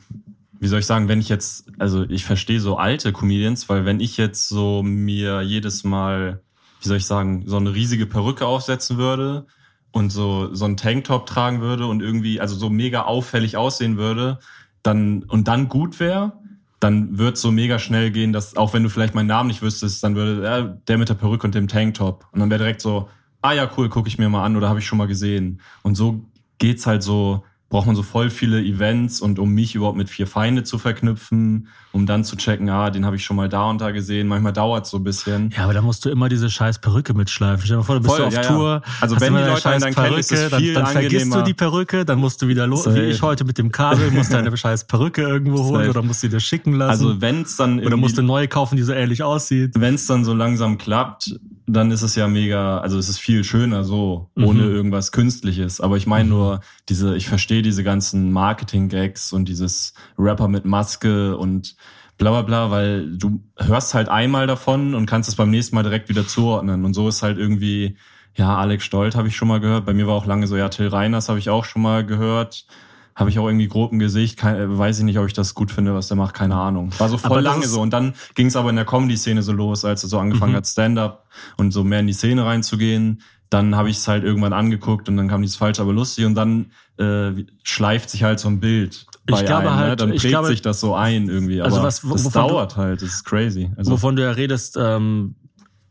[0.58, 4.00] wie soll ich sagen, wenn ich jetzt, also ich verstehe so alte Comedians, weil wenn
[4.00, 6.40] ich jetzt so mir jedes Mal,
[6.80, 9.46] wie soll ich sagen, so eine riesige Perücke aufsetzen würde
[9.92, 14.38] und so so einen Tanktop tragen würde und irgendwie also so mega auffällig aussehen würde,
[14.82, 16.32] dann und dann gut wäre,
[16.80, 20.02] dann wird so mega schnell gehen, dass auch wenn du vielleicht meinen Namen nicht wüsstest,
[20.02, 23.08] dann würde ja, der mit der Perücke und dem Tanktop und dann wäre direkt so,
[23.42, 25.60] ah ja, cool, gucke ich mir mal an oder habe ich schon mal gesehen.
[25.82, 26.24] Und so
[26.58, 30.26] geht's halt so braucht man so voll viele Events und um mich überhaupt mit vier
[30.26, 33.80] Feinde zu verknüpfen, um dann zu checken, ah, den habe ich schon mal da und
[33.80, 34.26] da gesehen.
[34.26, 35.50] Manchmal dauert so ein bisschen.
[35.56, 37.64] Ja, aber da musst du immer diese scheiß Perücke mitschleifen.
[37.64, 38.82] Stell dir mal vor, du bist voll, auf ja, Tour.
[38.84, 38.92] Ja.
[39.00, 41.54] Also wenn die Leute einen dann kennen, ist es viel dann, dann vergisst du die
[41.54, 44.88] Perücke, dann musst du wieder los, wie ich heute mit dem Kabel, musst deine scheiß
[44.88, 46.90] Perücke irgendwo holen oder musst sie dir schicken lassen.
[46.90, 49.74] Also wenn's dann oder musst du neue kaufen, die so ähnlich aussieht.
[49.78, 51.38] Wenn's dann so langsam klappt,
[51.72, 54.74] dann ist es ja mega, also es ist viel schöner so, ohne mhm.
[54.74, 55.80] irgendwas Künstliches.
[55.80, 56.30] Aber ich meine mhm.
[56.30, 61.76] nur, diese, ich verstehe diese ganzen Marketing-Gags und dieses Rapper mit Maske und
[62.18, 65.82] bla bla bla, weil du hörst halt einmal davon und kannst es beim nächsten Mal
[65.82, 66.84] direkt wieder zuordnen.
[66.84, 67.96] Und so ist halt irgendwie,
[68.36, 69.86] ja, Alex Stolt habe ich schon mal gehört.
[69.86, 72.66] Bei mir war auch lange so, ja, Till Reiners habe ich auch schon mal gehört
[73.14, 75.54] habe ich auch irgendwie grob im Gesicht, kein, äh, weiß ich nicht, ob ich das
[75.54, 76.90] gut finde, was der macht, keine Ahnung.
[76.98, 77.80] War so voll lange so.
[77.80, 80.56] Und dann ging es aber in der Comedy-Szene so los, als er so angefangen mhm.
[80.56, 83.22] hat, Stand-up und so mehr in die Szene reinzugehen.
[83.50, 86.36] Dann habe ich es halt irgendwann angeguckt und dann kam dieses falsch, aber lustig und
[86.36, 89.06] dann äh, schleift sich halt so ein Bild.
[89.28, 89.76] ich glaube einem, ne?
[89.76, 89.96] halt, ne?
[89.96, 91.60] dann prägt glaube, sich das so ein irgendwie.
[91.60, 93.70] Also aber also was, das dauert du, halt, das ist crazy.
[93.76, 95.34] Also, wovon du ja redest, ähm,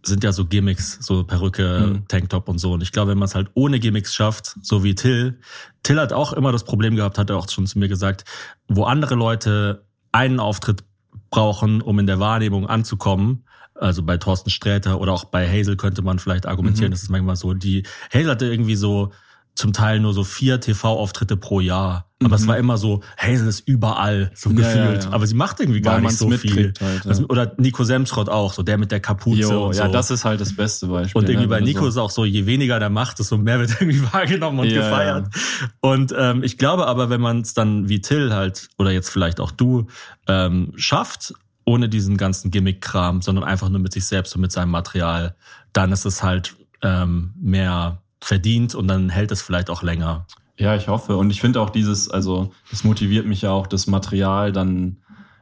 [0.02, 2.08] sind ja so Gimmicks, so Perücke, mhm.
[2.08, 2.74] Tanktop und so.
[2.74, 5.40] Und ich glaube, wenn man es halt ohne Gimmicks schafft, so wie Till,
[5.84, 8.26] Till hat auch immer das Problem gehabt, hat er auch schon zu mir gesagt,
[8.68, 10.84] wo andere Leute einen Auftritt
[11.30, 16.02] brauchen, um in der Wahrnehmung anzukommen, also bei Thorsten Sträter oder auch bei Hazel könnte
[16.02, 16.94] man vielleicht argumentieren, mhm.
[16.94, 19.12] das ist manchmal so, die Hazel hatte irgendwie so
[19.60, 22.06] zum Teil nur so vier TV-Auftritte pro Jahr.
[22.22, 22.34] Aber mhm.
[22.34, 25.04] es war immer so, Hazel ist überall, so gefühlt.
[25.04, 25.12] Ja, ja.
[25.12, 26.74] Aber sie macht irgendwie gar Weil nicht so viel.
[26.80, 27.26] Halt, ja.
[27.28, 29.82] Oder Nico Semsrott auch, so der mit der Kapuze jo, und so.
[29.82, 31.22] Ja, das ist halt das beste Beispiel.
[31.22, 31.88] Und irgendwie bei Nico so.
[31.88, 35.28] ist auch so, je weniger der macht, desto mehr wird irgendwie wahrgenommen und gefeiert.
[35.82, 39.42] Und ähm, ich glaube aber, wenn man es dann wie Till halt, oder jetzt vielleicht
[39.42, 39.88] auch du,
[40.28, 41.34] ähm, schafft,
[41.66, 45.36] ohne diesen ganzen Gimmick-Kram, sondern einfach nur mit sich selbst und mit seinem Material,
[45.74, 50.26] dann ist es halt ähm, mehr verdient und dann hält es vielleicht auch länger.
[50.58, 51.16] Ja, ich hoffe.
[51.16, 54.98] Und ich finde auch dieses, also es motiviert mich ja auch, das Material dann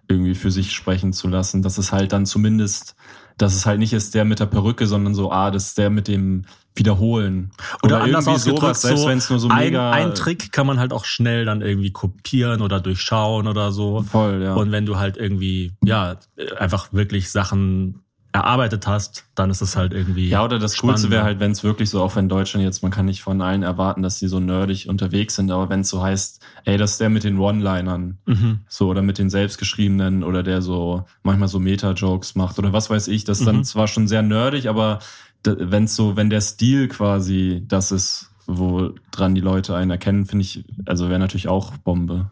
[0.08, 2.96] irgendwie für sich sprechen zu lassen, dass es halt dann zumindest,
[3.38, 5.90] dass es halt nicht ist der mit der Perücke, sondern so, ah, das ist der
[5.90, 7.52] mit dem Wiederholen.
[7.82, 9.92] Oder, oder anders ausgedrückt, sowas, selbst so, wenn es nur so mega...
[9.92, 14.04] Ein, ein Trick kann man halt auch schnell dann irgendwie kopieren oder durchschauen oder so.
[14.04, 14.54] Voll, ja.
[14.54, 16.18] Und wenn du halt irgendwie, ja,
[16.58, 18.04] einfach wirklich Sachen
[18.38, 20.30] erarbeitet hast, dann ist es halt irgendwie.
[20.30, 22.92] Ja, oder das Coolste wäre halt, wenn es wirklich so, auch wenn Deutschland jetzt, man
[22.92, 26.02] kann nicht von allen erwarten, dass die so nerdig unterwegs sind, aber wenn es so
[26.02, 28.60] heißt, ey, das ist der mit den One-Linern, mhm.
[28.68, 33.08] so, oder mit den selbstgeschriebenen, oder der so manchmal so Meta-Jokes macht, oder was weiß
[33.08, 33.54] ich, das ist mhm.
[33.54, 35.00] dann zwar schon sehr nerdig, aber
[35.44, 40.26] wenn es so, wenn der Stil quasi das ist, wo dran die Leute einen erkennen,
[40.26, 42.32] finde ich, also wäre natürlich auch Bombe.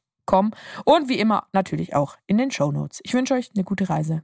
[0.31, 0.51] www.ftf.com
[0.85, 2.99] und wie immer natürlich auch in den Show Notes.
[3.03, 4.23] Ich wünsche euch eine gute Reise.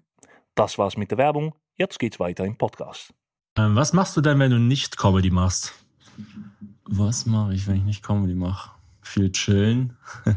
[0.56, 1.54] Das war's mit der Werbung.
[1.76, 3.14] Jetzt geht's weiter im Podcast.
[3.58, 5.74] Ähm, was machst du denn, wenn du nicht Comedy machst?
[6.86, 8.72] Was mache ich, wenn ich nicht Comedy mache?
[9.08, 9.94] Viel chillen.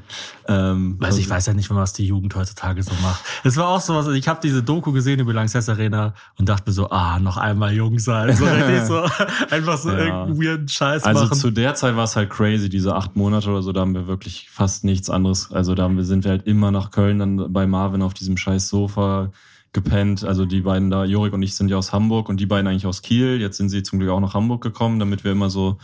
[0.49, 3.23] ähm, also ich weiß ja nicht, was die Jugend heutzutage so macht.
[3.45, 6.71] Es war auch so was, ich habe diese Doku gesehen über Lanxess Arena und dachte
[6.71, 8.35] mir so, ah, noch einmal jung sein.
[8.37, 8.47] So
[8.87, 9.03] so,
[9.51, 9.99] einfach so ja.
[9.99, 11.31] irgendeinen weirden Scheiß also machen.
[11.31, 13.95] Also zu der Zeit war es halt crazy, diese acht Monate oder so, da haben
[13.95, 15.53] wir wirklich fast nichts anderes.
[15.53, 19.31] Also da sind wir halt immer nach Köln dann bei Marvin auf diesem scheiß Sofa
[19.73, 20.25] gepennt.
[20.25, 22.87] Also die beiden da, Jorik und ich sind ja aus Hamburg und die beiden eigentlich
[22.87, 23.41] aus Kiel.
[23.41, 25.79] Jetzt sind sie zum Glück auch nach Hamburg gekommen, damit wir immer so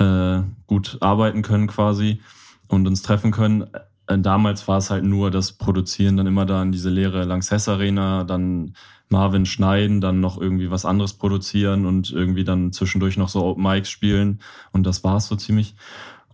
[0.00, 2.20] äh, gut arbeiten können quasi
[2.68, 3.66] und uns treffen können.
[4.06, 7.68] Äh, damals war es halt nur das Produzieren dann immer da in diese leere Lanxess
[7.68, 8.74] Arena, dann
[9.08, 13.62] Marvin schneiden, dann noch irgendwie was anderes produzieren und irgendwie dann zwischendurch noch so Open
[13.62, 14.40] Mics spielen
[14.72, 15.74] und das war's so ziemlich.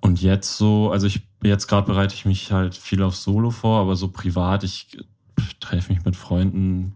[0.00, 3.80] Und jetzt so, also ich jetzt gerade bereite ich mich halt viel auf Solo vor,
[3.80, 4.98] aber so privat, ich
[5.58, 6.94] treffe mich mit Freunden,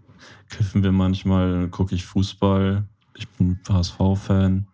[0.50, 2.84] kiffen wir manchmal, gucke ich Fußball.
[3.16, 4.66] Ich bin HSV-Fan.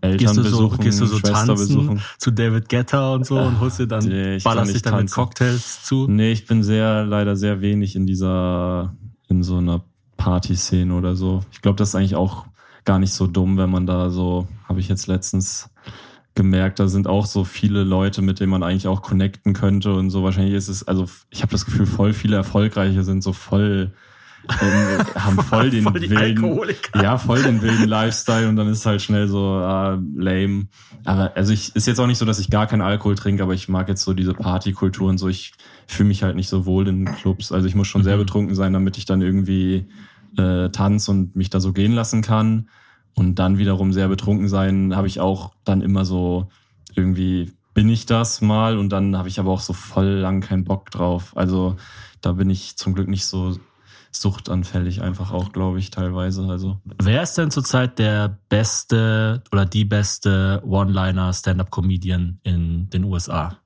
[0.00, 2.02] Eltern gehst du so, besuchen, gehst du so Schwester tanzen besuchen.
[2.18, 5.04] zu David Guetta und so und holst dir dann, nee, ballerst dich dann tanzen.
[5.04, 6.06] mit Cocktails zu?
[6.08, 8.94] Nee, ich bin sehr, leider sehr wenig in dieser,
[9.28, 9.82] in so einer
[10.16, 11.40] Partyszene oder so.
[11.52, 12.46] Ich glaube, das ist eigentlich auch
[12.84, 15.70] gar nicht so dumm, wenn man da so, habe ich jetzt letztens
[16.34, 20.10] gemerkt, da sind auch so viele Leute, mit denen man eigentlich auch connecten könnte und
[20.10, 20.22] so.
[20.22, 23.92] Wahrscheinlich ist es, also ich habe das Gefühl, voll viele Erfolgreiche sind so voll
[24.60, 29.02] ähm, haben voll den voll wilden, ja, voll den wilden Lifestyle und dann ist halt
[29.02, 30.66] schnell so ah, lame.
[31.04, 33.54] Aber also ich ist jetzt auch nicht so, dass ich gar keinen Alkohol trinke, aber
[33.54, 35.28] ich mag jetzt so diese Partykultur und so.
[35.28, 35.52] Ich
[35.86, 37.52] fühle mich halt nicht so wohl in Clubs.
[37.52, 38.06] Also ich muss schon mhm.
[38.06, 39.86] sehr betrunken sein, damit ich dann irgendwie
[40.36, 42.68] äh, tanze und mich da so gehen lassen kann.
[43.14, 46.48] Und dann wiederum sehr betrunken sein, habe ich auch dann immer so
[46.94, 50.64] irgendwie bin ich das mal und dann habe ich aber auch so voll lang keinen
[50.64, 51.36] Bock drauf.
[51.36, 51.76] Also
[52.20, 53.56] da bin ich zum Glück nicht so
[54.10, 56.44] suchtanfällig einfach auch, glaube ich, teilweise.
[56.44, 56.80] Also.
[57.00, 63.56] Wer ist denn zurzeit der beste oder die beste One-Liner Stand-up-Comedian in den USA?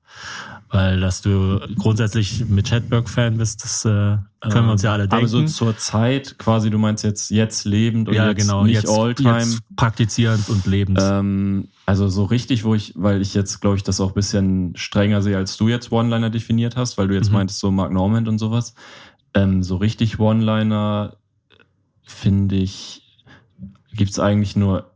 [0.69, 5.25] Weil, dass du grundsätzlich mit Chatberg-Fan bist, das äh, können wir uns ja alle denken.
[5.25, 8.87] Aber so zur Zeit, quasi, du meinst jetzt jetzt lebend und ja, jetzt genau, nicht
[8.87, 9.45] All-Time.
[9.75, 10.99] praktizierend und lebend.
[11.01, 15.21] Ähm, also so richtig, wo ich, weil ich jetzt, glaube ich, das auch bisschen strenger
[15.21, 17.35] sehe, als du jetzt One-Liner definiert hast, weil du jetzt mhm.
[17.35, 18.73] meintest, so Mark Normand und sowas.
[19.35, 21.17] Ähm, so richtig One-Liner
[22.03, 23.23] finde ich,
[23.93, 24.91] gibt's eigentlich nur,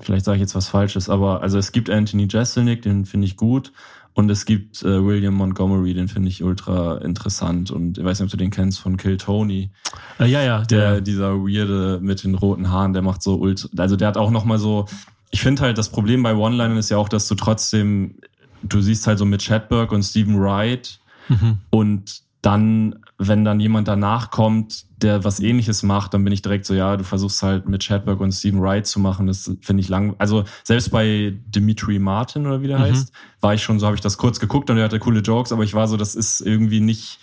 [0.00, 3.36] vielleicht sage ich jetzt was Falsches, aber also es gibt Anthony Jeselnik, den finde ich
[3.36, 3.72] gut.
[4.12, 7.70] Und es gibt äh, William Montgomery, den finde ich ultra interessant.
[7.70, 9.70] Und ich weiß nicht, ob du den kennst von Kill Tony.
[10.18, 10.62] Äh, ja, ja.
[10.64, 14.16] Der, der, dieser weirde mit den roten Haaren, der macht so ultra, also der hat
[14.16, 14.86] auch nochmal so,
[15.30, 18.16] ich finde halt, das Problem bei One-Linern ist ja auch, dass du trotzdem,
[18.62, 21.58] du siehst halt so mit Chadberg und Stephen Wright mhm.
[21.70, 26.64] und dann wenn dann jemand danach kommt, der was ähnliches macht, dann bin ich direkt
[26.64, 29.26] so, ja, du versuchst halt mit Chadwick und Stephen Wright zu machen.
[29.26, 30.14] Das finde ich lang.
[30.18, 32.84] Also selbst bei Dimitri Martin oder wie der mhm.
[32.84, 35.52] heißt, war ich schon so, habe ich das kurz geguckt und er hatte coole Jokes,
[35.52, 37.18] aber ich war so, das ist irgendwie nicht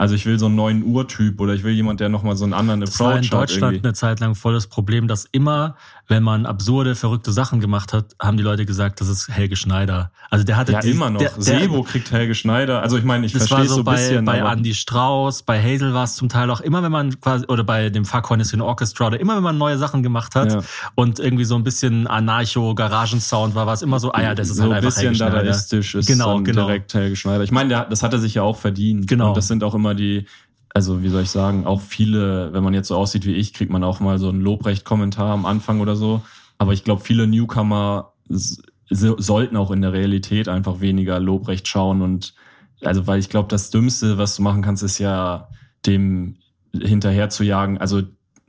[0.00, 2.54] also ich will so einen neuen Urtyp oder ich will jemand, der nochmal so einen
[2.54, 3.00] anderen Approach hat.
[3.00, 5.76] Das war in Deutschland hat eine Zeit lang voll das Problem, dass immer,
[6.10, 10.10] wenn man absurde, verrückte Sachen gemacht hat, haben die Leute gesagt, das ist Helge Schneider.
[10.28, 11.20] Also der hatte ja die, immer noch.
[11.20, 12.82] Der, Sebo kriegt Helge Schneider.
[12.82, 14.24] Also ich meine, ich verstehe so ein bei, bisschen.
[14.24, 17.62] Bei Andy Strauß, bei Hazel war es zum Teil auch immer, wenn man quasi oder
[17.62, 20.60] bei dem Fuckhorniston Orchestra oder immer, wenn man neue Sachen gemacht hat ja.
[20.96, 24.56] und irgendwie so ein bisschen Anarcho-Garagensound war, war es immer so, ah ja, das ist
[24.56, 25.38] so halt einfach Helge Schneider.
[25.38, 26.66] ein bisschen dadaistisch ist genau, genau.
[26.66, 27.44] direkt Helge Schneider.
[27.44, 29.06] Ich meine, das hat er sich ja auch verdient.
[29.06, 29.28] Genau.
[29.28, 30.26] Und das sind auch immer die,
[30.72, 33.70] also wie soll ich sagen, auch viele, wenn man jetzt so aussieht wie ich, kriegt
[33.70, 36.22] man auch mal so einen Lobrecht-Kommentar am Anfang oder so.
[36.58, 42.34] Aber ich glaube, viele Newcomer sollten auch in der Realität einfach weniger Lobrecht schauen und
[42.82, 45.48] also weil ich glaube, das Dümmste, was du machen kannst, ist ja
[45.86, 46.36] dem
[46.72, 48.02] hinterher zu jagen, also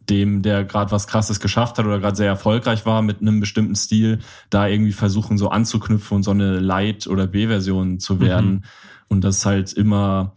[0.10, 3.76] dem, der gerade was Krasses geschafft hat oder gerade sehr erfolgreich war mit einem bestimmten
[3.76, 8.52] Stil, da irgendwie versuchen so anzuknüpfen und so eine Light- oder B-Version zu werden.
[8.52, 8.62] Mhm.
[9.10, 10.36] Und das halt immer,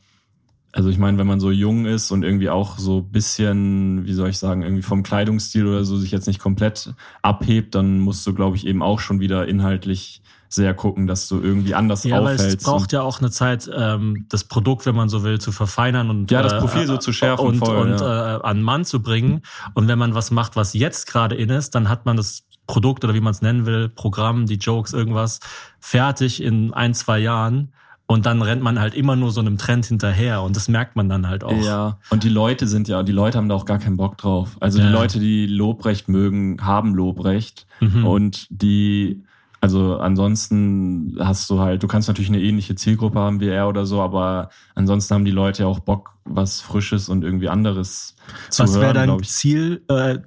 [0.75, 4.31] also ich meine, wenn man so jung ist und irgendwie auch so bisschen, wie soll
[4.31, 8.35] ich sagen, irgendwie vom Kleidungsstil oder so sich jetzt nicht komplett abhebt, dann musst du,
[8.35, 12.45] glaube ich, eben auch schon wieder inhaltlich sehr gucken, dass du irgendwie anders ja, auffällst.
[12.45, 15.53] Ja, es braucht ja auch eine Zeit, ähm, das Produkt, wenn man so will, zu
[15.53, 18.37] verfeinern und ja, das Profil äh, so zu schärfen und, voll, und ja.
[18.37, 19.43] äh, an Mann zu bringen.
[19.75, 23.05] Und wenn man was macht, was jetzt gerade in ist, dann hat man das Produkt
[23.05, 25.41] oder wie man es nennen will, Programm, die Jokes, irgendwas
[25.79, 27.73] fertig in ein, zwei Jahren
[28.07, 31.09] und dann rennt man halt immer nur so einem Trend hinterher und das merkt man
[31.09, 31.65] dann halt auch.
[31.65, 34.57] Ja, und die Leute sind ja, die Leute haben da auch gar keinen Bock drauf.
[34.61, 34.87] Also ja.
[34.87, 38.07] die Leute, die Lobrecht mögen, haben Lobrecht mhm.
[38.07, 39.25] und die,
[39.63, 43.87] also ansonsten hast du halt, du kannst natürlich eine ähnliche Zielgruppe haben wie er oder
[43.87, 48.17] so, aber ansonsten haben die Leute ja auch Bock, was Frisches und irgendwie anderes
[48.51, 48.81] zu was hören.
[48.81, 50.19] Was wäre dein Ziel, äh,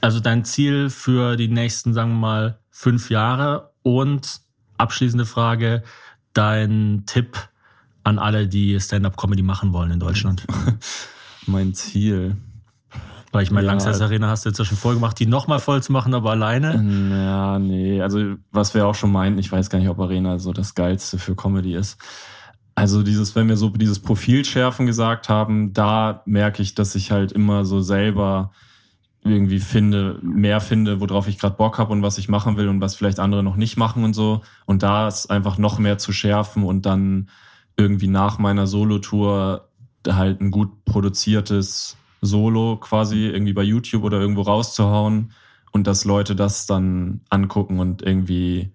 [0.00, 4.40] also dein Ziel für die nächsten, sagen wir mal, fünf Jahre und
[4.78, 5.82] abschließende Frage,
[6.36, 7.36] dein Tipp
[8.04, 10.46] an alle, die Stand-up-Comedy machen wollen in Deutschland?
[11.46, 12.36] mein Ziel.
[13.32, 13.72] Weil ich meine, Ja.
[13.72, 16.30] Langsess Arena hast du jetzt ja schon voll gemacht, die nochmal voll zu machen, aber
[16.30, 16.74] alleine.
[17.10, 20.52] Ja, nee, also was wir auch schon meinten, ich weiß gar nicht, ob Arena so
[20.52, 21.98] das Geilste für Comedy ist.
[22.74, 27.32] Also dieses, wenn wir so dieses Profilschärfen gesagt haben, da merke ich, dass ich halt
[27.32, 28.52] immer so selber
[29.26, 32.80] irgendwie finde, mehr finde, worauf ich gerade Bock habe und was ich machen will und
[32.80, 34.42] was vielleicht andere noch nicht machen und so.
[34.64, 37.28] Und da ist einfach noch mehr zu schärfen und dann
[37.76, 39.68] irgendwie nach meiner Solo-Tour
[40.08, 45.32] halt ein gut produziertes Solo quasi irgendwie bei YouTube oder irgendwo rauszuhauen
[45.72, 48.72] und dass Leute das dann angucken und irgendwie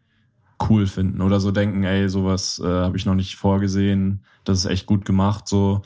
[0.69, 4.65] cool finden oder so denken, ey, sowas äh, habe ich noch nicht vorgesehen, das ist
[4.65, 5.81] echt gut gemacht, so.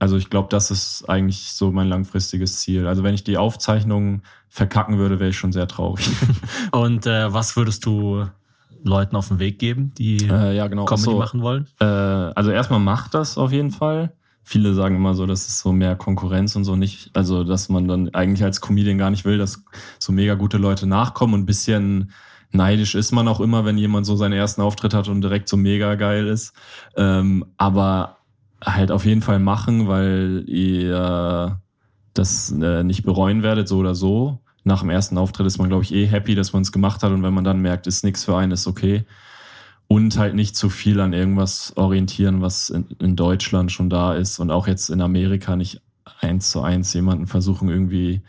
[0.00, 2.86] Also ich glaube, das ist eigentlich so mein langfristiges Ziel.
[2.86, 6.08] Also wenn ich die Aufzeichnungen verkacken würde, wäre ich schon sehr traurig.
[6.72, 8.24] Und äh, was würdest du
[8.82, 10.86] Leuten auf den Weg geben, die äh, ja, genau.
[10.86, 11.66] Comedy Achso, machen wollen?
[11.80, 14.14] Äh, also erstmal macht das auf jeden Fall.
[14.42, 17.10] Viele sagen immer so, das ist so mehr Konkurrenz und so nicht.
[17.12, 19.62] Also, dass man dann eigentlich als Comedian gar nicht will, dass
[19.98, 22.10] so mega gute Leute nachkommen und ein bisschen
[22.52, 25.56] neidisch ist man auch immer, wenn jemand so seinen ersten Auftritt hat und direkt so
[25.56, 26.52] mega geil ist.
[26.96, 28.16] Ähm, aber
[28.64, 31.60] halt auf jeden Fall machen, weil ihr
[32.14, 34.40] das äh, nicht bereuen werdet, so oder so.
[34.64, 37.12] Nach dem ersten Auftritt ist man, glaube ich, eh happy, dass man es gemacht hat
[37.12, 39.04] und wenn man dann merkt, ist nichts für einen, ist okay
[39.90, 44.38] und halt nicht zu viel an irgendwas orientieren, was in, in Deutschland schon da ist
[44.38, 45.82] und auch jetzt in Amerika nicht
[46.20, 48.22] eins zu eins jemanden versuchen irgendwie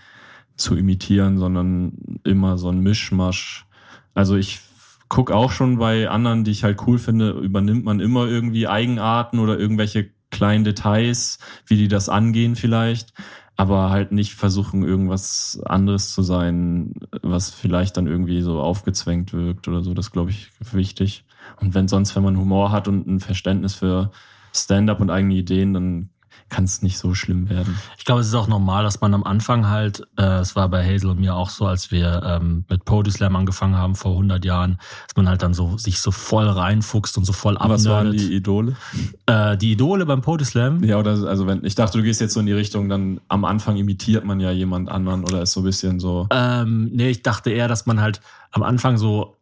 [0.56, 3.68] zu imitieren, sondern immer so ein Mischmasch.
[4.16, 4.62] Also ich
[5.08, 9.38] guck auch schon bei anderen, die ich halt cool finde, übernimmt man immer irgendwie Eigenarten
[9.38, 13.14] oder irgendwelche kleinen Details, wie die das angehen vielleicht,
[13.56, 19.68] aber halt nicht versuchen irgendwas anderes zu sein, was vielleicht dann irgendwie so aufgezwängt wirkt
[19.68, 19.94] oder so.
[19.94, 21.26] Das glaube ich wichtig.
[21.60, 24.12] Und wenn sonst, wenn man Humor hat und ein Verständnis für
[24.54, 26.10] Stand-up und eigene Ideen, dann
[26.52, 27.78] kann es nicht so schlimm werden.
[27.98, 30.86] Ich glaube, es ist auch normal, dass man am Anfang halt, äh, es war bei
[30.86, 34.46] Hazel und mir auch so, als wir ähm, mit Poetry Slam angefangen haben vor 100
[34.46, 38.08] Jahren, dass man halt dann so sich so voll reinfuchst und so voll Was waren
[38.08, 38.20] abnördet.
[38.20, 38.76] die Idole?
[39.26, 40.84] äh, die Idole beim Poetry Slam?
[40.84, 43.46] Ja, oder also wenn ich dachte, du gehst jetzt so in die Richtung, dann am
[43.46, 46.28] Anfang imitiert man ja jemand anderen oder ist so ein bisschen so.
[46.32, 49.38] Ähm, nee, ich dachte eher, dass man halt am Anfang so,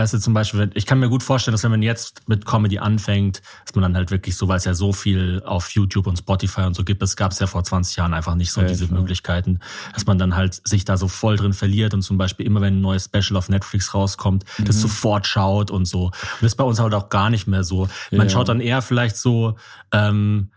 [0.00, 3.40] also zum Beispiel, ich kann mir gut vorstellen, dass wenn man jetzt mit Comedy anfängt,
[3.64, 6.62] dass man dann halt wirklich so, weil es ja so viel auf YouTube und Spotify
[6.62, 8.86] und so gibt, das gab es ja vor 20 Jahren einfach nicht so Ja, diese
[8.86, 9.00] klar.
[9.00, 9.60] Möglichkeiten,
[9.94, 12.78] dass man dann halt sich da so voll drin verliert und zum Beispiel immer, wenn
[12.78, 14.64] ein neues Special auf Netflix rauskommt, Mhm.
[14.66, 16.04] das sofort schaut und so.
[16.06, 17.88] Und das ist bei uns halt auch gar nicht mehr so.
[18.12, 18.32] Man Ja.
[18.32, 19.56] schaut dann eher vielleicht so,
[19.92, 20.50] ähm,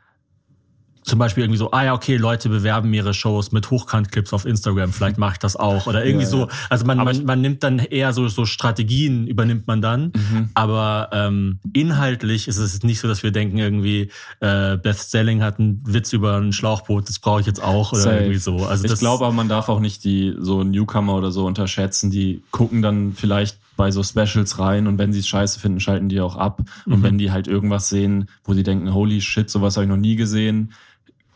[1.03, 4.91] zum Beispiel irgendwie so, ah ja, okay, Leute bewerben ihre Shows mit Hochkant-Clips auf Instagram,
[4.93, 5.87] vielleicht mache ich das auch.
[5.87, 6.47] Oder irgendwie Ja, so.
[6.69, 10.11] Also man, man, man nimmt dann eher so, so Strategien, übernimmt man dann.
[10.15, 10.49] Mhm.
[10.53, 15.59] Aber ähm, inhaltlich ist es nicht so, dass wir denken, irgendwie, äh, Beth Stelling hat
[15.59, 18.15] einen Witz über ein Schlauchboot, das brauche ich jetzt auch oder Safe.
[18.17, 18.65] irgendwie so.
[18.65, 22.11] Also ich glaube aber, man darf auch nicht die so Newcomer oder so unterschätzen.
[22.11, 26.09] Die gucken dann vielleicht bei so Specials rein und wenn sie es scheiße finden, schalten
[26.09, 26.61] die auch ab.
[26.85, 27.03] Und Mhm.
[27.03, 30.17] wenn die halt irgendwas sehen, wo sie denken, holy shit, sowas habe ich noch nie
[30.17, 30.73] gesehen.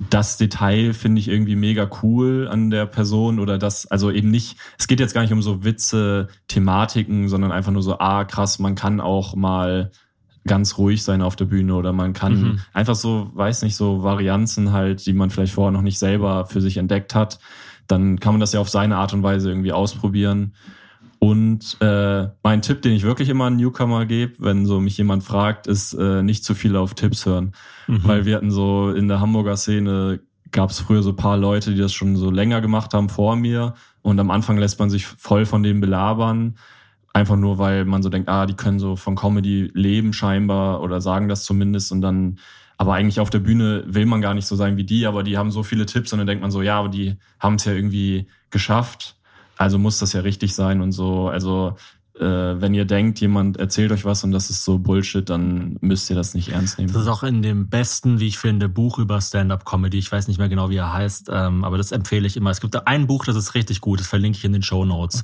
[0.10, 4.58] Das Detail finde ich irgendwie mega cool an der Person oder das, also eben nicht,
[4.78, 8.60] es geht jetzt gar nicht um so Witze, Thematiken, sondern einfach nur so, ah, krass,
[8.60, 9.92] man kann auch mal
[10.46, 12.60] ganz ruhig sein auf der Bühne oder man kann Mhm.
[12.74, 16.60] einfach so, weiß nicht, so Varianzen halt, die man vielleicht vorher noch nicht selber für
[16.60, 17.40] sich entdeckt hat,
[17.88, 20.54] dann kann man das ja auf seine Art und Weise irgendwie ausprobieren.
[21.24, 25.24] Und äh, mein Tipp, den ich wirklich immer an Newcomer gebe, wenn so mich jemand
[25.24, 27.54] fragt, ist äh, nicht zu viel auf Tipps hören.
[27.88, 28.02] Mhm.
[28.04, 30.20] Weil wir hatten so in der Hamburger Szene
[30.52, 33.38] gab es früher so ein paar Leute, die das schon so länger gemacht haben vor
[33.38, 33.74] mir.
[34.02, 36.58] Und am Anfang lässt man sich voll von denen belabern.
[37.14, 41.00] Einfach nur, weil man so denkt, ah, die können so von Comedy leben scheinbar oder
[41.00, 41.94] sagen das zumindest.
[41.94, 42.38] Und dann,
[42.76, 45.38] aber eigentlich auf der Bühne will man gar nicht so sein wie die, aber die
[45.38, 47.72] haben so viele Tipps und dann denkt man so, ja, aber die haben es ja
[47.72, 49.16] irgendwie geschafft.
[49.58, 51.28] Also muss das ja richtig sein und so.
[51.30, 51.76] Also
[52.20, 56.12] äh, wenn ihr denkt, jemand erzählt euch was und das ist so Bullshit, dann müsst
[56.12, 56.94] ihr das nicht ernst nehmen.
[56.94, 59.98] Das ist auch in dem besten, wie ich finde, Buch über Stand-up-Comedy.
[59.98, 62.52] Ich weiß nicht mehr genau, wie er heißt, ähm, aber das empfehle ich immer.
[62.52, 64.00] Es gibt da ein Buch, das ist richtig gut.
[64.00, 65.24] Das verlinke ich in den Show Notes.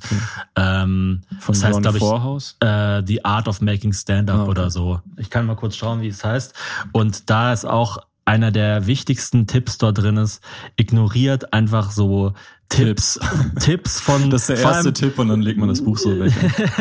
[0.56, 2.56] Ähm, Von das heißt, John glaube ich, Vorhaus.
[2.60, 4.50] äh, The Art of Making Stand-up Ah, okay.
[4.50, 5.00] oder so.
[5.16, 6.54] Ich kann mal kurz schauen, wie es heißt.
[6.92, 7.98] Und da ist auch
[8.30, 10.40] einer der wichtigsten Tipps dort drin ist,
[10.76, 12.32] ignoriert einfach so
[12.68, 13.18] Tipps,
[13.58, 16.16] Tipps von Das ist der erste allem- Tipp und dann legt man das Buch so
[16.20, 16.32] weg.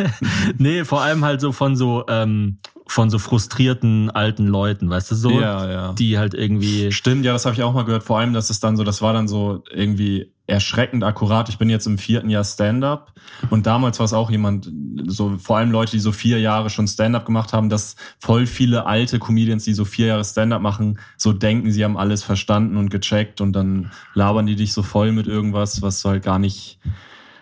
[0.60, 5.16] nee, vor allem halt so von so ähm, von so frustrierten alten Leuten, weißt du
[5.16, 5.94] so, ja, ja.
[5.94, 8.04] die halt irgendwie Stimmt, ja, das habe ich auch mal gehört.
[8.04, 11.50] Vor allem, dass es dann so, das war dann so irgendwie erschreckend akkurat.
[11.50, 13.14] Ich bin jetzt im vierten Jahr Stand-up
[13.50, 14.72] und damals war es auch jemand,
[15.08, 18.86] so vor allem Leute, die so vier Jahre schon Stand-up gemacht haben, dass voll viele
[18.86, 22.90] alte Comedians, die so vier Jahre Stand-up machen, so denken, sie haben alles verstanden und
[22.90, 26.80] gecheckt und dann labern die dich so voll mit irgendwas, was du halt gar nicht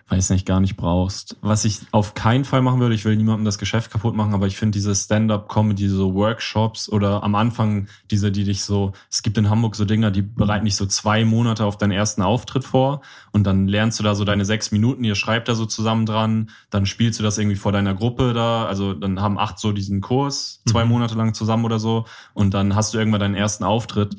[0.09, 1.35] weiß nicht, gar nicht brauchst.
[1.41, 4.47] Was ich auf keinen Fall machen würde, ich will niemandem das Geschäft kaputt machen, aber
[4.47, 9.37] ich finde diese Stand-up-Comedy, so Workshops oder am Anfang diese, die dich so, es gibt
[9.37, 13.01] in Hamburg so Dinger, die bereiten dich so zwei Monate auf deinen ersten Auftritt vor
[13.31, 16.51] und dann lernst du da so deine sechs Minuten, ihr schreibt da so zusammen dran,
[16.69, 19.99] dann spielst du das irgendwie vor deiner Gruppe da, also dann haben acht so diesen
[19.99, 20.91] Kurs, zwei mhm.
[20.91, 24.15] Monate lang zusammen oder so und dann hast du irgendwann deinen ersten Auftritt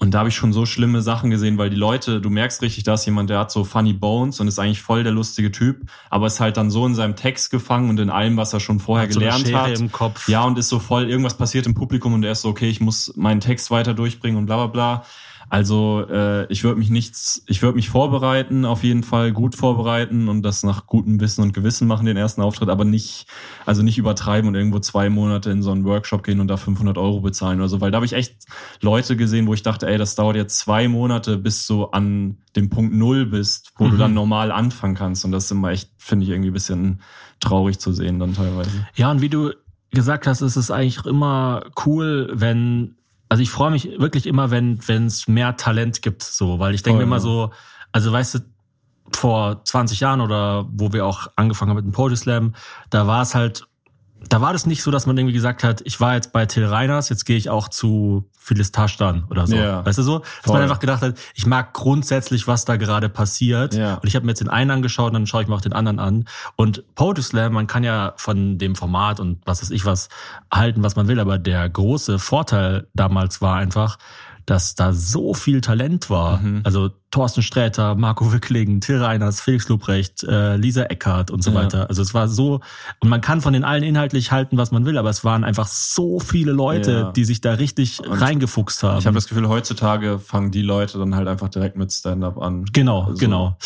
[0.00, 2.84] und da habe ich schon so schlimme Sachen gesehen, weil die Leute, du merkst richtig,
[2.84, 5.90] da ist jemand, der hat so funny bones und ist eigentlich voll der lustige Typ,
[6.08, 8.78] aber ist halt dann so in seinem Text gefangen und in allem, was er schon
[8.78, 9.78] vorher hat gelernt so hat.
[9.78, 10.28] Im Kopf.
[10.28, 12.80] Ja, und ist so voll, irgendwas passiert im Publikum und er ist so, okay, ich
[12.80, 15.04] muss meinen Text weiter durchbringen und bla bla bla.
[15.50, 20.28] Also äh, ich würde mich nichts, ich würde mich vorbereiten, auf jeden Fall gut vorbereiten
[20.28, 23.26] und das nach gutem Wissen und Gewissen machen, den ersten Auftritt, aber nicht,
[23.64, 26.98] also nicht übertreiben und irgendwo zwei Monate in so einen Workshop gehen und da 500
[26.98, 28.44] Euro bezahlen oder so, weil da habe ich echt
[28.82, 32.68] Leute gesehen, wo ich dachte, ey, das dauert jetzt zwei Monate, bis du an dem
[32.68, 33.90] Punkt Null bist, wo mhm.
[33.92, 37.00] du dann normal anfangen kannst und das ist immer echt, finde ich irgendwie ein bisschen
[37.40, 38.70] traurig zu sehen dann teilweise.
[38.96, 39.52] Ja, und wie du
[39.92, 42.97] gesagt hast, ist es eigentlich immer cool, wenn
[43.28, 46.82] also ich freue mich wirklich immer, wenn wenn es mehr Talent gibt, so, weil ich
[46.82, 47.50] denke oh, immer so,
[47.92, 48.38] also weißt du,
[49.12, 52.54] vor 20 Jahren oder wo wir auch angefangen haben mit dem Poetry Slam,
[52.90, 53.67] da war es halt
[54.28, 56.66] da war das nicht so, dass man irgendwie gesagt hat, ich war jetzt bei Till
[56.66, 59.56] Reiners, jetzt gehe ich auch zu Phyllis Taschdan oder so.
[59.56, 60.18] Ja, weißt du so?
[60.18, 60.54] Dass voll.
[60.54, 63.74] man einfach gedacht hat, ich mag grundsätzlich, was da gerade passiert.
[63.74, 63.94] Ja.
[63.94, 65.72] Und ich habe mir jetzt den einen angeschaut und dann schaue ich mir auch den
[65.72, 66.24] anderen an.
[66.56, 70.08] Und Poetry Slam, man kann ja von dem Format und was weiß ich was
[70.52, 73.98] halten, was man will, aber der große Vorteil damals war einfach,
[74.48, 76.38] dass da so viel Talent war.
[76.38, 76.62] Mhm.
[76.64, 81.56] Also Thorsten Sträter, Marco Wickling, Till Reiners, Felix Lobrecht, äh, Lisa Eckhardt und so ja.
[81.56, 81.88] weiter.
[81.88, 82.60] Also es war so,
[83.00, 85.66] und man kann von den allen inhaltlich halten, was man will, aber es waren einfach
[85.66, 87.12] so viele Leute, ja.
[87.12, 88.98] die sich da richtig und reingefuchst haben.
[88.98, 92.64] Ich habe das Gefühl, heutzutage fangen die Leute dann halt einfach direkt mit Stand-up an.
[92.72, 93.56] Genau, also genau.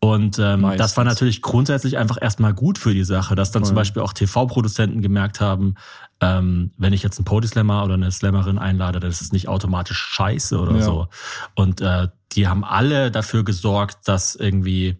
[0.00, 3.68] Und ähm, das war natürlich grundsätzlich einfach erstmal gut für die Sache, dass dann Voll.
[3.68, 5.74] zum Beispiel auch TV-Produzenten gemerkt haben,
[6.20, 9.98] ähm, wenn ich jetzt einen Podislammer oder eine Slammerin einlade, dann ist es nicht automatisch
[9.98, 10.82] scheiße oder ja.
[10.82, 11.08] so.
[11.54, 14.98] Und äh, die haben alle dafür gesorgt, dass irgendwie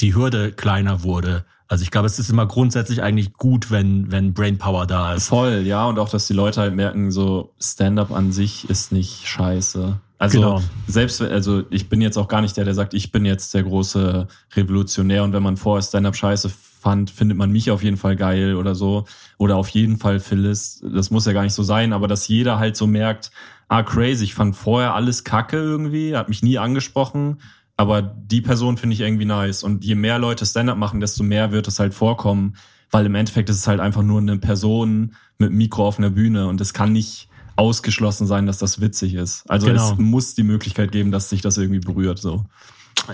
[0.00, 1.44] die Hürde kleiner wurde.
[1.66, 5.28] Also ich glaube, es ist immer grundsätzlich eigentlich gut, wenn, wenn Brainpower da ist.
[5.28, 5.86] Voll, ja.
[5.86, 9.98] Und auch, dass die Leute halt merken, so Stand-up an sich ist nicht scheiße.
[10.18, 10.62] Also genau.
[10.86, 13.64] selbst, also ich bin jetzt auch gar nicht der, der sagt, ich bin jetzt der
[13.64, 16.50] große Revolutionär und wenn man vorher Stand-up scheiße
[16.84, 19.06] fand, findet man mich auf jeden Fall geil oder so.
[19.38, 20.84] Oder auf jeden Fall Phyllis.
[20.94, 23.32] Das muss ja gar nicht so sein, aber dass jeder halt so merkt,
[23.74, 27.40] ah, crazy, ich fand vorher alles kacke irgendwie, hat mich nie angesprochen.
[27.76, 29.64] Aber die Person finde ich irgendwie nice.
[29.64, 32.56] Und je mehr Leute Stand-up machen, desto mehr wird es halt vorkommen.
[32.92, 36.46] Weil im Endeffekt ist es halt einfach nur eine Person mit Mikro auf einer Bühne
[36.46, 39.48] und es kann nicht ausgeschlossen sein, dass das witzig ist.
[39.50, 39.92] Also genau.
[39.92, 42.20] es muss die Möglichkeit geben, dass sich das irgendwie berührt.
[42.20, 42.44] So.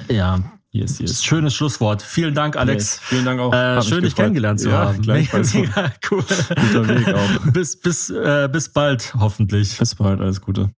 [0.09, 0.41] Ja,
[0.73, 1.25] Yes, yes.
[1.25, 2.01] Schönes Schlusswort.
[2.01, 2.99] Vielen Dank, Alex.
[2.99, 3.01] Yes.
[3.03, 3.53] Vielen Dank auch.
[3.53, 5.01] Äh, schön, dich kennengelernt zu ja, haben.
[5.05, 5.39] Mega
[6.11, 6.23] cool.
[6.23, 7.47] Guter Weg auch.
[7.53, 9.79] bis, bis, äh, bis bald, hoffentlich.
[9.79, 10.71] Bis bald, alles Gute.